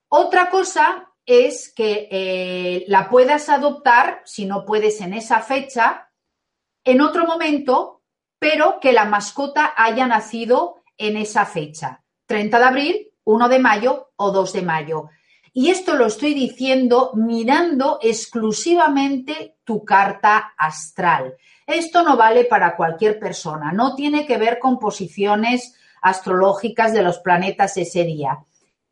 Otra 0.08 0.50
cosa 0.50 1.09
es 1.30 1.72
que 1.72 2.08
eh, 2.10 2.86
la 2.88 3.08
puedas 3.08 3.50
adoptar, 3.50 4.24
si 4.26 4.46
no 4.46 4.66
puedes 4.66 5.00
en 5.00 5.14
esa 5.14 5.42
fecha, 5.42 6.10
en 6.84 7.02
otro 7.02 7.28
momento, 7.28 8.02
pero 8.40 8.80
que 8.80 8.94
la 8.94 9.06
mascota 9.06 9.76
haya 9.78 10.08
nacido 10.08 10.82
en 10.98 11.18
esa 11.18 11.46
fecha, 11.46 12.04
30 12.26 12.58
de 12.58 12.66
abril, 12.66 13.12
1 13.26 13.48
de 13.48 13.60
mayo 13.60 14.10
o 14.16 14.32
2 14.32 14.54
de 14.54 14.62
mayo. 14.64 15.10
Y 15.54 15.70
esto 15.70 15.96
lo 15.96 16.08
estoy 16.08 16.34
diciendo 16.34 17.12
mirando 17.14 18.00
exclusivamente 18.02 19.58
tu 19.64 19.86
carta 19.86 20.56
astral. 20.58 21.36
Esto 21.68 22.02
no 22.02 22.18
vale 22.18 22.46
para 22.46 22.76
cualquier 22.76 23.20
persona, 23.20 23.72
no 23.72 23.94
tiene 23.94 24.26
que 24.26 24.40
ver 24.40 24.58
con 24.58 24.80
posiciones 24.80 25.76
astrológicas 26.02 26.92
de 26.92 27.04
los 27.04 27.20
planetas 27.20 27.78
ese 27.78 28.04
día 28.04 28.40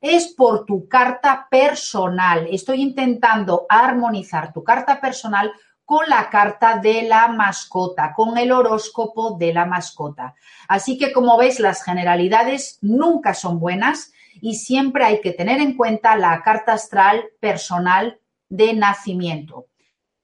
es 0.01 0.33
por 0.33 0.65
tu 0.65 0.88
carta 0.88 1.47
personal. 1.49 2.47
Estoy 2.51 2.81
intentando 2.81 3.65
armonizar 3.67 4.53
tu 4.53 4.63
carta 4.63 5.01
personal 5.01 5.51
con 5.86 6.07
la 6.10 6.29
carta 6.29 6.77
de 6.77 7.03
la 7.03 7.29
mascota, 7.29 8.13
con 8.13 8.38
el 8.38 8.51
horóscopo 8.51 9.38
de 9.38 9.53
la 9.53 9.65
mascota. 9.65 10.36
Así 10.67 10.97
que 10.97 11.13
como 11.13 11.38
ves, 11.38 11.60
las 11.60 11.83
generalidades 11.83 12.77
nunca 12.81 13.33
son 13.33 13.60
buenas 13.60 14.12
y 14.41 14.55
siempre 14.55 15.05
hay 15.05 15.21
que 15.21 15.31
tener 15.31 15.62
en 15.62 15.75
cuenta 15.75 16.17
la 16.17 16.41
carta 16.41 16.73
astral 16.73 17.25
personal 17.39 18.19
de 18.49 18.73
nacimiento. 18.73 19.67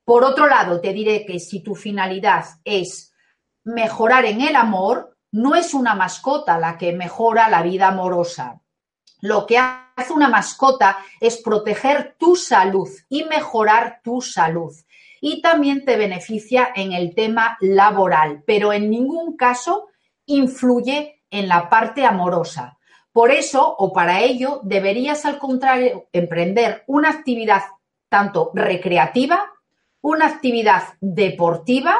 Por 0.03 0.25
otro 0.25 0.47
lado, 0.47 0.81
te 0.81 0.91
diré 0.91 1.25
que 1.25 1.39
si 1.39 1.61
tu 1.61 1.75
finalidad 1.75 2.45
es 2.65 3.13
mejorar 3.63 4.25
en 4.25 4.41
el 4.41 4.57
amor, 4.57 5.17
no 5.31 5.55
es 5.55 5.73
una 5.73 5.95
mascota 5.95 6.59
la 6.59 6.77
que 6.77 6.91
mejora 6.91 7.49
la 7.49 7.63
vida 7.63 7.87
amorosa 7.87 8.62
lo 9.23 9.45
que 9.45 9.57
hace 9.57 10.11
una 10.11 10.27
mascota 10.27 10.97
es 11.21 11.37
proteger 11.37 12.17
tu 12.19 12.35
salud 12.35 12.89
y 13.07 13.23
mejorar 13.23 14.01
tu 14.03 14.19
salud. 14.21 14.73
Y 15.21 15.41
también 15.41 15.85
te 15.85 15.95
beneficia 15.95 16.73
en 16.75 16.91
el 16.91 17.15
tema 17.15 17.57
laboral, 17.61 18.43
pero 18.45 18.73
en 18.73 18.89
ningún 18.89 19.37
caso 19.37 19.87
influye 20.25 21.21
en 21.31 21.47
la 21.47 21.69
parte 21.69 22.05
amorosa. 22.05 22.77
Por 23.13 23.31
eso 23.31 23.73
o 23.77 23.93
para 23.93 24.19
ello 24.19 24.59
deberías 24.63 25.23
al 25.25 25.39
contrario 25.39 26.09
emprender 26.11 26.83
una 26.87 27.09
actividad 27.09 27.61
tanto 28.09 28.51
recreativa, 28.53 29.53
una 30.01 30.27
actividad 30.27 30.83
deportiva 30.99 31.97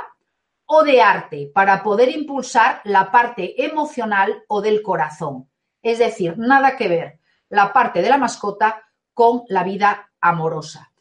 o 0.65 0.83
de 0.83 1.01
arte 1.01 1.49
para 1.53 1.83
poder 1.83 2.09
impulsar 2.09 2.81
la 2.83 3.09
parte 3.11 3.63
emocional 3.63 4.43
o 4.49 4.61
del 4.61 4.81
corazón. 4.81 5.47
Es 5.83 5.99
decir, 5.99 6.35
nada 6.37 6.75
que 6.75 6.87
ver 6.87 7.19
la 7.49 7.71
parte 7.71 8.01
de 8.01 8.09
la 8.09 8.17
mascota 8.17 8.81
con 9.13 9.43
la 9.49 9.63
vida 9.63 10.09
amorosa. 10.19 10.91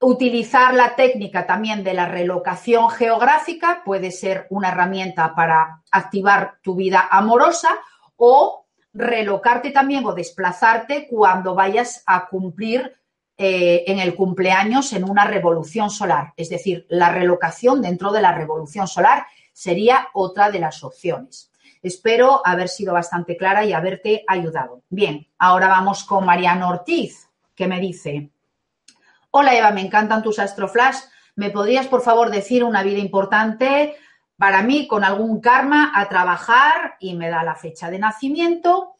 Utilizar 0.00 0.74
la 0.74 0.96
técnica 0.96 1.46
también 1.46 1.84
de 1.84 1.94
la 1.94 2.06
relocación 2.06 2.90
geográfica 2.90 3.82
puede 3.84 4.10
ser 4.10 4.48
una 4.50 4.68
herramienta 4.68 5.32
para 5.34 5.80
activar 5.92 6.58
tu 6.60 6.74
vida 6.74 7.08
amorosa 7.08 7.78
o 8.16 8.66
relocarte 8.92 9.70
también 9.70 10.04
o 10.04 10.12
desplazarte 10.12 11.06
cuando 11.08 11.54
vayas 11.54 12.02
a 12.04 12.26
cumplir 12.26 12.96
eh, 13.38 13.84
en 13.86 14.00
el 14.00 14.16
cumpleaños 14.16 14.92
en 14.92 15.08
una 15.08 15.24
revolución 15.24 15.88
solar. 15.88 16.34
Es 16.36 16.48
decir, 16.50 16.84
la 16.88 17.12
relocación 17.12 17.80
dentro 17.80 18.10
de 18.10 18.22
la 18.22 18.32
revolución 18.32 18.88
solar 18.88 19.26
sería 19.52 20.08
otra 20.12 20.50
de 20.50 20.58
las 20.58 20.82
opciones. 20.82 21.51
Espero 21.82 22.40
haber 22.44 22.68
sido 22.68 22.92
bastante 22.92 23.36
clara 23.36 23.64
y 23.64 23.72
haberte 23.72 24.24
ayudado. 24.28 24.82
Bien, 24.88 25.26
ahora 25.36 25.66
vamos 25.66 26.04
con 26.04 26.24
Mariano 26.24 26.68
Ortiz, 26.68 27.28
que 27.56 27.66
me 27.66 27.80
dice, 27.80 28.30
hola 29.32 29.56
Eva, 29.56 29.72
me 29.72 29.80
encantan 29.80 30.22
tus 30.22 30.38
astroflash. 30.38 30.98
¿Me 31.34 31.50
podrías, 31.50 31.88
por 31.88 32.02
favor, 32.02 32.30
decir 32.30 32.62
una 32.62 32.82
vida 32.82 32.98
importante 32.98 33.96
para 34.36 34.62
mí 34.62 34.86
con 34.86 35.02
algún 35.02 35.40
karma 35.40 35.92
a 35.94 36.08
trabajar? 36.08 36.94
Y 37.00 37.14
me 37.14 37.30
da 37.30 37.42
la 37.42 37.56
fecha 37.56 37.90
de 37.90 37.98
nacimiento. 37.98 38.94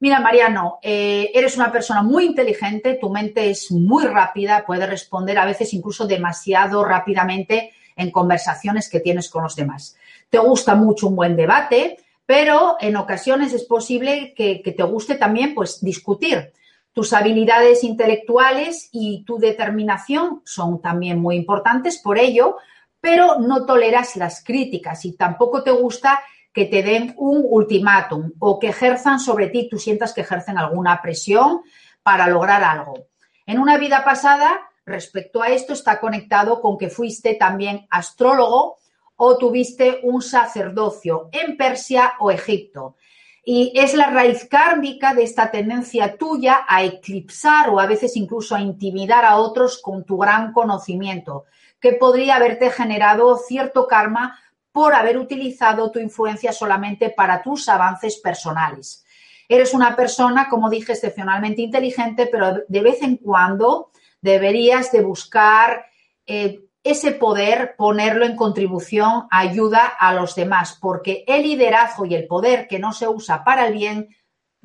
Mira, 0.00 0.20
Mariano, 0.20 0.78
eh, 0.82 1.30
eres 1.34 1.56
una 1.56 1.72
persona 1.72 2.02
muy 2.02 2.26
inteligente, 2.26 2.98
tu 3.00 3.10
mente 3.10 3.50
es 3.50 3.70
muy 3.70 4.04
rápida, 4.04 4.64
puedes 4.66 4.88
responder 4.88 5.38
a 5.38 5.46
veces 5.46 5.72
incluso 5.72 6.06
demasiado 6.06 6.84
rápidamente 6.84 7.72
en 7.96 8.10
conversaciones 8.10 8.88
que 8.88 9.00
tienes 9.00 9.28
con 9.28 9.42
los 9.42 9.56
demás. 9.56 9.96
Te 10.28 10.38
gusta 10.38 10.74
mucho 10.74 11.08
un 11.08 11.16
buen 11.16 11.36
debate, 11.36 12.03
pero 12.26 12.76
en 12.80 12.96
ocasiones 12.96 13.52
es 13.52 13.64
posible 13.64 14.34
que, 14.34 14.62
te 14.64 14.82
guste 14.82 15.16
también 15.16 15.54
pues 15.54 15.80
discutir. 15.82 16.52
Tus 16.92 17.12
habilidades 17.12 17.84
intelectuales 17.84 18.88
y 18.92 19.24
tu 19.24 19.38
determinación 19.38 20.42
son 20.44 20.80
también 20.80 21.20
muy 21.20 21.36
importantes 21.36 21.98
por 21.98 22.18
ello, 22.18 22.56
pero 23.00 23.40
no 23.40 23.66
toleras 23.66 24.16
las 24.16 24.42
críticas 24.42 25.04
y 25.04 25.12
tampoco 25.16 25.62
te 25.62 25.72
gusta 25.72 26.22
que 26.52 26.66
te 26.66 26.82
den 26.82 27.14
un 27.18 27.44
ultimátum 27.44 28.32
o 28.38 28.60
que 28.60 28.68
ejerzan 28.68 29.18
sobre 29.18 29.48
ti, 29.48 29.68
tú 29.68 29.76
sientas 29.76 30.12
que 30.12 30.20
ejercen 30.20 30.56
alguna 30.56 31.02
presión 31.02 31.62
para 32.02 32.28
lograr 32.28 32.62
algo. 32.62 33.08
En 33.44 33.58
una 33.58 33.76
vida 33.76 34.04
pasada, 34.04 34.60
respecto 34.86 35.42
a 35.42 35.48
esto, 35.48 35.72
está 35.72 35.98
conectado 36.00 36.60
con 36.60 36.78
que 36.78 36.88
fuiste 36.88 37.34
también 37.34 37.86
astrólogo 37.90 38.76
o 39.16 39.38
tuviste 39.38 40.00
un 40.02 40.22
sacerdocio 40.22 41.28
en 41.32 41.56
Persia 41.56 42.14
o 42.20 42.30
Egipto. 42.30 42.96
Y 43.44 43.72
es 43.74 43.94
la 43.94 44.08
raíz 44.08 44.46
kármica 44.48 45.14
de 45.14 45.22
esta 45.22 45.50
tendencia 45.50 46.16
tuya 46.16 46.64
a 46.66 46.82
eclipsar 46.82 47.68
o 47.68 47.78
a 47.78 47.86
veces 47.86 48.16
incluso 48.16 48.54
a 48.54 48.60
intimidar 48.60 49.24
a 49.24 49.36
otros 49.36 49.80
con 49.82 50.04
tu 50.04 50.16
gran 50.16 50.52
conocimiento, 50.52 51.44
que 51.78 51.92
podría 51.92 52.36
haberte 52.36 52.70
generado 52.70 53.36
cierto 53.36 53.86
karma 53.86 54.38
por 54.72 54.94
haber 54.94 55.18
utilizado 55.18 55.90
tu 55.90 55.98
influencia 55.98 56.52
solamente 56.52 57.10
para 57.10 57.42
tus 57.42 57.68
avances 57.68 58.16
personales. 58.16 59.04
Eres 59.48 59.74
una 59.74 59.94
persona, 59.94 60.48
como 60.48 60.70
dije, 60.70 60.92
excepcionalmente 60.92 61.60
inteligente, 61.60 62.26
pero 62.26 62.64
de 62.66 62.80
vez 62.80 63.02
en 63.02 63.18
cuando 63.18 63.90
deberías 64.22 64.90
de 64.90 65.02
buscar 65.02 65.84
eh, 66.26 66.64
ese 66.84 67.12
poder 67.12 67.74
ponerlo 67.76 68.26
en 68.26 68.36
contribución, 68.36 69.26
ayuda 69.30 69.86
a 69.86 70.12
los 70.12 70.34
demás, 70.34 70.78
porque 70.80 71.24
el 71.26 71.42
liderazgo 71.42 72.04
y 72.04 72.14
el 72.14 72.26
poder 72.26 72.68
que 72.68 72.78
no 72.78 72.92
se 72.92 73.08
usa 73.08 73.42
para 73.42 73.66
el 73.66 73.72
bien 73.72 74.14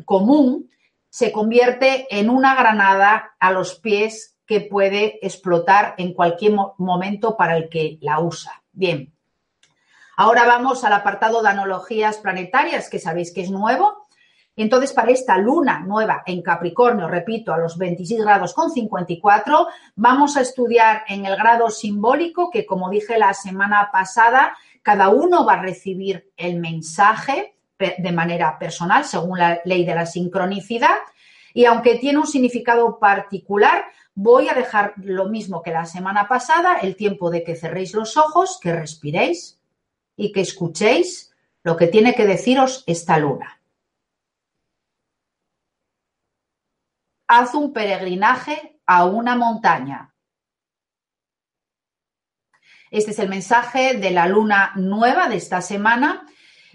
común 0.06 0.70
se 1.10 1.32
convierte 1.32 2.08
en 2.12 2.30
una 2.30 2.56
granada 2.56 3.36
a 3.40 3.52
los 3.52 3.76
pies 3.80 4.38
que 4.46 4.62
puede 4.62 5.26
explotar 5.26 5.96
en 5.98 6.14
cualquier 6.14 6.54
momento 6.78 7.38
para 7.38 7.56
el 7.56 7.70
que 7.70 7.98
la 8.02 8.20
usa. 8.20 8.64
Bien, 8.72 9.14
ahora 10.18 10.46
vamos 10.46 10.84
al 10.84 10.94
apartado 10.94 11.42
de 11.42 11.50
analogías 11.50 12.18
planetarias, 12.18 12.90
que 12.90 13.00
sabéis 13.00 13.34
que 13.34 13.42
es 13.42 13.50
nuevo. 13.50 13.99
Entonces, 14.62 14.92
para 14.92 15.12
esta 15.12 15.38
luna 15.38 15.80
nueva 15.80 16.22
en 16.26 16.42
Capricornio, 16.42 17.08
repito, 17.08 17.54
a 17.54 17.58
los 17.58 17.78
26 17.78 18.20
grados 18.20 18.54
con 18.54 18.70
54, 18.70 19.68
vamos 19.96 20.36
a 20.36 20.42
estudiar 20.42 21.04
en 21.08 21.26
el 21.26 21.38
grado 21.38 21.70
simbólico, 21.70 22.50
que 22.52 22.66
como 22.66 22.90
dije 22.90 23.18
la 23.18 23.34
semana 23.34 23.90
pasada, 23.94 24.58
cada 24.84 25.08
uno 25.08 25.46
va 25.46 25.54
a 25.54 25.62
recibir 25.62 26.34
el 26.36 26.60
mensaje 26.60 27.56
de 27.78 28.12
manera 28.12 28.60
personal, 28.60 29.06
según 29.06 29.40
la 29.40 29.62
ley 29.64 29.86
de 29.86 29.96
la 29.96 30.06
sincronicidad. 30.06 30.98
Y 31.54 31.64
aunque 31.64 31.96
tiene 31.96 32.20
un 32.20 32.28
significado 32.28 33.00
particular, 33.00 33.86
voy 34.14 34.50
a 34.50 34.54
dejar 34.54 34.94
lo 34.98 35.30
mismo 35.30 35.62
que 35.62 35.72
la 35.72 35.86
semana 35.86 36.28
pasada, 36.28 36.80
el 36.80 36.98
tiempo 36.98 37.30
de 37.30 37.46
que 37.46 37.56
cerréis 37.56 37.94
los 37.94 38.18
ojos, 38.18 38.60
que 38.62 38.74
respiréis 38.74 39.58
y 40.18 40.34
que 40.34 40.42
escuchéis 40.42 41.34
lo 41.64 41.78
que 41.78 41.88
tiene 41.88 42.14
que 42.14 42.28
deciros 42.28 42.84
esta 42.88 43.18
luna. 43.18 43.59
Haz 47.30 47.54
un 47.54 47.72
peregrinaje 47.72 48.82
a 48.88 49.06
una 49.06 49.36
montaña. 49.36 50.14
Este 52.90 53.12
es 53.12 53.20
el 53.20 53.30
mensaje 53.30 53.94
de 53.94 54.10
la 54.10 54.28
luna 54.28 54.72
nueva 54.76 55.30
de 55.30 55.38
esta 55.38 55.62
semana 55.62 56.26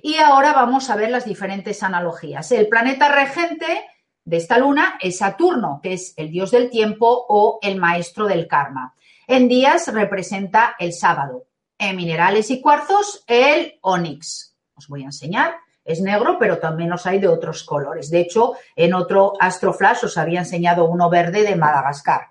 y 0.01 0.15
ahora 0.15 0.53
vamos 0.53 0.89
a 0.91 0.97
ver 0.97 1.11
las 1.11 1.25
diferentes 1.25 1.83
analogías. 1.83 2.53
El 2.53 2.69
planeta 2.69 3.09
regente 3.09 3.85
de 4.25 4.37
esta 4.37 4.59
luna 4.59 4.97
es 5.01 5.19
Saturno, 5.19 5.81
que 5.83 5.95
es 5.95 6.15
el 6.17 6.31
dios 6.31 6.53
del 6.53 6.71
tiempo 6.71 7.27
o 7.29 7.59
el 7.61 7.77
maestro 7.77 8.29
del 8.29 8.47
karma. 8.47 8.95
En 9.27 9.49
días 9.49 9.93
representa 9.93 10.77
el 10.79 10.93
sábado. 10.93 11.49
En 11.79 11.97
minerales 11.97 12.49
y 12.53 12.61
cuarzos, 12.61 13.25
el 13.27 13.81
onix. 13.81 14.57
Os 14.77 14.87
voy 14.87 15.03
a 15.03 15.07
enseñar 15.07 15.57
es 15.85 16.01
negro, 16.01 16.37
pero 16.39 16.59
también 16.59 16.91
los 16.91 17.07
hay 17.07 17.19
de 17.19 17.29
otros 17.29 17.65
colores. 17.65 18.11
De 18.11 18.21
hecho, 18.21 18.55
en 18.75 18.95
otro 18.95 19.35
Astroflash 19.39 20.05
os 20.05 20.17
había 20.17 20.41
enseñado 20.41 20.87
uno 20.87 21.11
verde 21.11 21.43
de 21.43 21.57
Madagascar. 21.57 22.29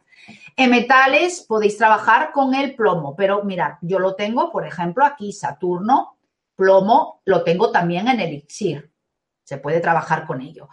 En 0.55 0.71
metales 0.71 1.45
podéis 1.47 1.77
trabajar 1.77 2.31
con 2.31 2.53
el 2.55 2.75
plomo, 2.75 3.15
pero 3.15 3.43
mirad, 3.43 3.73
yo 3.81 3.99
lo 3.99 4.15
tengo, 4.15 4.51
por 4.51 4.65
ejemplo, 4.65 5.05
aquí 5.05 5.31
Saturno, 5.31 6.17
plomo, 6.55 7.21
lo 7.25 7.43
tengo 7.43 7.71
también 7.71 8.07
en 8.07 8.19
elixir. 8.19 8.91
Se 9.43 9.57
puede 9.57 9.79
trabajar 9.79 10.25
con 10.25 10.41
ello. 10.41 10.69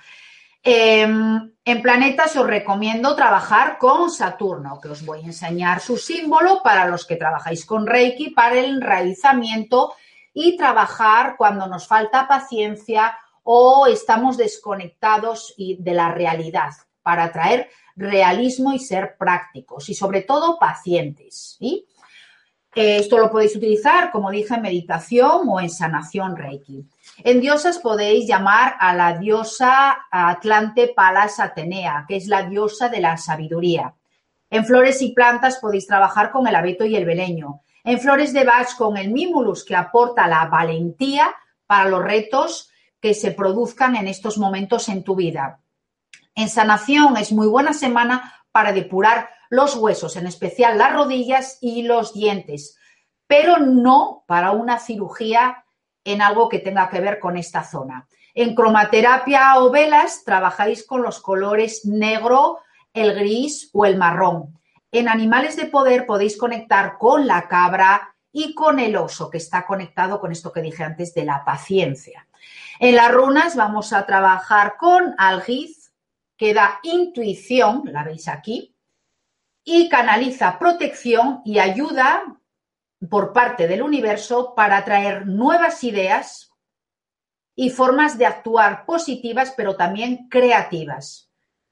Em, 0.62 1.52
en 1.64 1.82
planetas 1.82 2.36
os 2.36 2.46
recomiendo 2.46 3.16
trabajar 3.16 3.78
con 3.78 4.10
Saturno, 4.10 4.78
que 4.78 4.88
os 4.88 5.04
voy 5.06 5.20
a 5.20 5.26
enseñar 5.26 5.80
su 5.80 5.96
símbolo 5.96 6.60
para 6.62 6.86
los 6.86 7.06
que 7.06 7.16
trabajáis 7.16 7.64
con 7.64 7.86
Reiki 7.86 8.30
para 8.30 8.58
el 8.58 8.66
enraizamiento 8.66 9.94
y 10.32 10.56
trabajar 10.56 11.36
cuando 11.36 11.66
nos 11.66 11.86
falta 11.86 12.28
paciencia 12.28 13.16
o 13.42 13.86
estamos 13.86 14.36
desconectados 14.36 15.54
de 15.56 15.94
la 15.94 16.12
realidad 16.12 16.70
para 17.02 17.32
traer 17.32 17.68
realismo 17.96 18.72
y 18.72 18.78
ser 18.78 19.16
prácticos 19.18 19.88
y 19.88 19.94
sobre 19.94 20.22
todo 20.22 20.58
pacientes. 20.58 21.58
Esto 22.72 23.18
lo 23.18 23.30
podéis 23.30 23.56
utilizar, 23.56 24.12
como 24.12 24.30
dije, 24.30 24.54
en 24.54 24.62
meditación 24.62 25.48
o 25.48 25.60
en 25.60 25.70
sanación 25.70 26.36
Reiki. 26.36 26.86
En 27.24 27.40
diosas 27.40 27.78
podéis 27.78 28.28
llamar 28.28 28.76
a 28.78 28.94
la 28.94 29.18
diosa 29.18 30.06
Atlante 30.10 30.92
Palas 30.94 31.40
Atenea, 31.40 32.04
que 32.06 32.16
es 32.16 32.28
la 32.28 32.44
diosa 32.44 32.88
de 32.88 33.00
la 33.00 33.16
sabiduría. 33.16 33.94
En 34.48 34.64
flores 34.64 35.02
y 35.02 35.12
plantas 35.12 35.58
podéis 35.58 35.86
trabajar 35.86 36.30
con 36.30 36.46
el 36.46 36.54
abeto 36.54 36.84
y 36.84 36.94
el 36.94 37.04
beleño. 37.04 37.62
En 37.84 38.00
Flores 38.00 38.32
de 38.32 38.44
Bach 38.44 38.76
con 38.76 38.96
el 38.96 39.10
Mimulus, 39.10 39.64
que 39.64 39.76
aporta 39.76 40.28
la 40.28 40.46
valentía 40.46 41.34
para 41.66 41.88
los 41.88 42.02
retos 42.02 42.70
que 43.00 43.14
se 43.14 43.32
produzcan 43.32 43.96
en 43.96 44.08
estos 44.08 44.38
momentos 44.38 44.88
en 44.88 45.02
tu 45.02 45.14
vida. 45.14 45.60
En 46.34 46.48
sanación 46.48 47.16
es 47.16 47.32
muy 47.32 47.46
buena 47.46 47.72
semana 47.72 48.34
para 48.52 48.72
depurar 48.72 49.30
los 49.48 49.74
huesos, 49.76 50.16
en 50.16 50.26
especial 50.26 50.78
las 50.78 50.92
rodillas 50.92 51.58
y 51.60 51.82
los 51.82 52.14
dientes, 52.14 52.78
pero 53.26 53.58
no 53.58 54.24
para 54.26 54.52
una 54.52 54.78
cirugía 54.78 55.64
en 56.04 56.22
algo 56.22 56.48
que 56.48 56.60
tenga 56.60 56.88
que 56.88 57.00
ver 57.00 57.18
con 57.18 57.36
esta 57.36 57.64
zona. 57.64 58.06
En 58.34 58.54
cromaterapia 58.54 59.58
o 59.58 59.70
velas 59.70 60.22
trabajáis 60.24 60.86
con 60.86 61.02
los 61.02 61.20
colores 61.20 61.84
negro, 61.84 62.58
el 62.94 63.14
gris 63.14 63.70
o 63.72 63.84
el 63.84 63.96
marrón. 63.96 64.59
En 64.92 65.08
animales 65.08 65.56
de 65.56 65.66
poder 65.66 66.04
podéis 66.04 66.36
conectar 66.36 66.98
con 66.98 67.26
la 67.26 67.46
cabra 67.46 68.16
y 68.32 68.54
con 68.54 68.80
el 68.80 68.96
oso, 68.96 69.30
que 69.30 69.38
está 69.38 69.66
conectado 69.66 70.20
con 70.20 70.32
esto 70.32 70.52
que 70.52 70.62
dije 70.62 70.82
antes 70.82 71.14
de 71.14 71.24
la 71.24 71.44
paciencia. 71.44 72.26
En 72.78 72.96
las 72.96 73.12
runas 73.12 73.56
vamos 73.56 73.92
a 73.92 74.06
trabajar 74.06 74.76
con 74.76 75.14
algiz, 75.18 75.92
que 76.36 76.54
da 76.54 76.80
intuición, 76.82 77.82
la 77.84 78.02
veis 78.02 78.26
aquí, 78.26 78.74
y 79.62 79.88
canaliza 79.88 80.58
protección 80.58 81.42
y 81.44 81.58
ayuda 81.58 82.22
por 83.08 83.32
parte 83.32 83.68
del 83.68 83.82
universo 83.82 84.54
para 84.54 84.84
traer 84.84 85.26
nuevas 85.26 85.84
ideas 85.84 86.52
y 87.54 87.70
formas 87.70 88.16
de 88.18 88.26
actuar 88.26 88.86
positivas, 88.86 89.52
pero 89.56 89.76
también 89.76 90.28
creativas. 90.28 91.30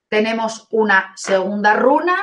Tenemos 0.08 0.68
una 0.70 1.12
segunda 1.16 1.74
runa 1.74 2.16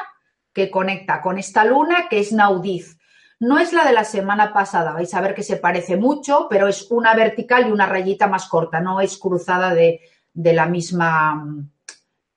que 0.55 0.71
conecta 0.71 1.21
con 1.21 1.37
esta 1.37 1.65
luna, 1.65 2.07
que 2.09 2.19
es 2.19 2.31
Naudiz. 2.31 2.97
No 3.39 3.59
es 3.59 3.73
la 3.73 3.83
de 3.83 3.91
la 3.91 4.05
semana 4.05 4.53
pasada, 4.53 4.93
vais 4.93 5.13
a 5.13 5.19
ver 5.19 5.35
que 5.35 5.43
se 5.43 5.57
parece 5.57 5.97
mucho, 5.97 6.47
pero 6.49 6.69
es 6.69 6.89
una 6.89 7.13
vertical 7.13 7.67
y 7.67 7.71
una 7.71 7.85
rayita 7.85 8.27
más 8.27 8.47
corta, 8.47 8.79
no 8.79 9.01
es 9.01 9.17
cruzada 9.17 9.75
de, 9.75 9.99
de 10.33 10.53
la 10.53 10.65
misma 10.65 11.35
mm, 11.35 11.69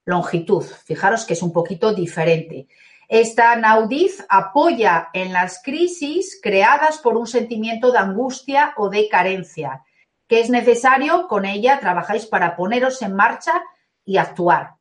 longitud. 0.06 0.64
Fijaros 0.84 1.24
que 1.24 1.34
es 1.34 1.42
un 1.42 1.52
poquito 1.52 1.94
diferente. 1.94 2.66
Esta 3.06 3.54
Naudiz 3.54 4.26
apoya 4.28 5.10
en 5.12 5.32
las 5.32 5.62
crisis 5.62 6.40
creadas 6.42 6.98
por 6.98 7.16
un 7.16 7.28
sentimiento 7.28 7.92
de 7.92 7.98
angustia 7.98 8.74
o 8.76 8.90
de 8.90 9.08
carencia, 9.08 9.84
que 10.26 10.40
es 10.40 10.50
necesario, 10.50 11.28
con 11.28 11.44
ella 11.44 11.78
trabajáis 11.78 12.26
para 12.26 12.56
poneros 12.56 13.00
en 13.00 13.14
marcha 13.14 13.62
y 14.04 14.16
actuar. 14.16 14.77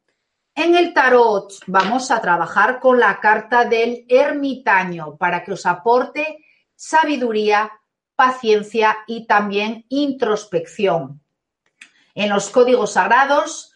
En 0.57 0.75
el 0.75 0.91
tarot 0.91 1.53
vamos 1.67 2.09
a 2.09 2.19
trabajar 2.19 2.79
con 2.79 2.99
la 2.99 3.19
carta 3.19 3.65
del 3.65 4.07
ermitaño 4.09 5.15
para 5.15 5.43
que 5.43 5.51
os 5.51 5.67
aporte 5.67 6.43
sabiduría, 6.75 7.71
paciencia 8.15 8.97
y 9.05 9.27
también 9.27 9.85
introspección. 9.89 11.21
En 12.15 12.29
los 12.29 12.49
códigos 12.49 12.93
sagrados 12.93 13.71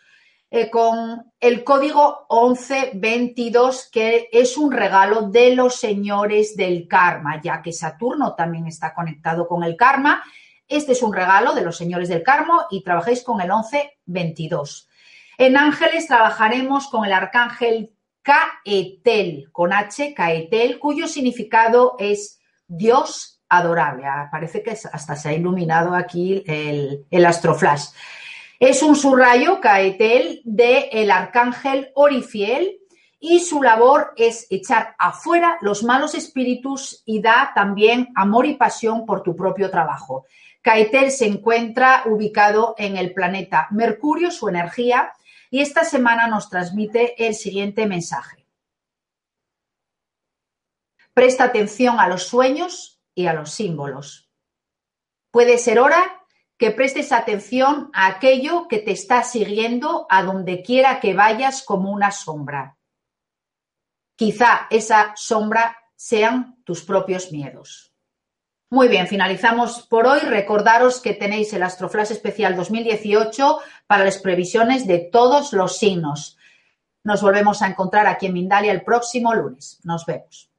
eh, 0.50 0.72
con 0.72 1.32
el 1.40 1.64
código 1.64 2.26
1122, 2.32 3.90
que 3.92 4.30
es 4.32 4.58
un 4.58 4.72
regalo 4.72 5.30
de 5.30 5.56
los 5.56 5.76
señores 5.76 6.58
del 6.58 6.88
karma, 6.88 7.40
ya 7.44 7.62
que 7.62 7.74
Saturno 7.74 8.34
también 8.34 8.66
está 8.66 8.96
conectado 8.96 9.48
con 9.48 9.64
el 9.64 9.78
karma. 9.78 10.24
Este 10.68 10.94
es 10.94 11.04
un 11.04 11.14
regalo 11.14 11.54
de 11.54 11.62
los 11.62 11.78
señores 11.78 12.10
del 12.10 12.24
karma 12.24 12.66
y 12.72 12.84
trabajéis 12.84 13.24
con 13.24 13.40
el 13.40 13.50
1122. 13.50 14.88
En 15.42 15.58
ángeles 15.58 16.06
trabajaremos 16.06 16.88
con 16.88 17.04
el 17.04 17.14
arcángel 17.14 17.96
Caetel, 18.22 19.52
con 19.52 19.74
H, 19.74 20.14
Caetel, 20.14 20.78
cuyo 20.78 21.08
significado 21.08 21.96
es 21.98 22.40
Dios 22.68 23.42
adorable. 23.50 24.06
Ah, 24.06 24.30
parece 24.32 24.62
que 24.62 24.70
hasta 24.70 25.16
se 25.16 25.30
ha 25.30 25.34
iluminado 25.34 25.96
aquí 25.96 26.44
el, 26.46 27.08
el 27.10 27.26
astroflash. 27.26 27.86
Es 28.60 28.84
un 28.84 28.96
subrayo 28.96 29.60
caetel 29.60 30.44
del 30.46 30.86
el 30.92 31.10
arcángel 31.10 31.90
Orifiel 31.96 32.78
y 33.20 33.40
su 33.40 33.64
labor 33.64 34.14
es 34.18 34.46
echar 34.52 34.94
afuera 35.00 35.58
los 35.62 35.82
malos 35.82 36.14
espíritus 36.14 37.02
y 37.04 37.20
da 37.20 37.52
también 37.56 38.10
amor 38.14 38.46
y 38.46 38.58
pasión 38.58 39.08
por 39.08 39.24
tu 39.24 39.36
propio 39.36 39.72
trabajo. 39.72 40.28
Caetel 40.62 41.10
se 41.10 41.26
encuentra 41.26 42.04
ubicado 42.06 42.76
en 42.78 42.96
el 42.96 43.16
planeta 43.16 43.68
Mercurio, 43.72 44.30
su 44.30 44.48
energía, 44.48 45.12
y 45.52 45.60
esta 45.62 45.84
semana 45.84 46.28
nos 46.28 46.50
transmite 46.50 47.28
el 47.28 47.36
siguiente 47.36 47.86
mensaje. 47.86 48.48
Presta 51.14 51.44
atención 51.44 52.00
a 52.00 52.08
los 52.08 52.24
sueños 52.24 53.04
y 53.14 53.28
a 53.28 53.34
los 53.34 53.52
símbolos. 53.52 54.32
Puede 55.30 55.58
ser 55.58 55.80
hora 55.80 56.26
que 56.58 56.72
prestes 56.72 57.12
atención 57.12 57.90
a 57.94 58.08
aquello 58.08 58.68
que 58.70 58.80
te 58.80 58.92
está 58.92 59.24
siguiendo 59.24 60.08
a 60.10 60.24
donde 60.24 60.64
quiera 60.64 61.02
que 61.02 61.14
vayas 61.14 61.64
como 61.64 61.92
una 61.92 62.12
sombra. 62.12 62.78
Quizá 64.16 64.68
esa 64.70 65.14
sombra 65.18 65.76
sean 65.96 66.64
tus 66.64 66.84
propios 66.84 67.32
miedos. 67.32 67.91
Muy 68.74 68.88
bien, 68.88 69.06
finalizamos 69.06 69.86
por 69.90 70.08
hoy. 70.08 70.22
Recordaros 70.22 71.02
que 71.02 71.14
tenéis 71.14 71.52
el 71.52 71.62
Astroflash 71.62 72.14
Especial 72.14 72.56
2018 72.56 73.60
para 73.86 74.06
las 74.06 74.18
previsiones 74.20 74.88
de 74.88 75.00
todos 75.00 75.52
los 75.52 75.78
signos. 75.78 76.38
Nos 77.04 77.22
volvemos 77.22 77.62
a 77.62 77.68
encontrar 77.68 78.08
aquí 78.08 78.28
en 78.28 78.34
Mindalia 78.34 78.72
el 78.72 78.84
próximo 78.84 79.34
lunes. 79.34 79.82
Nos 79.84 80.06
vemos. 80.06 80.51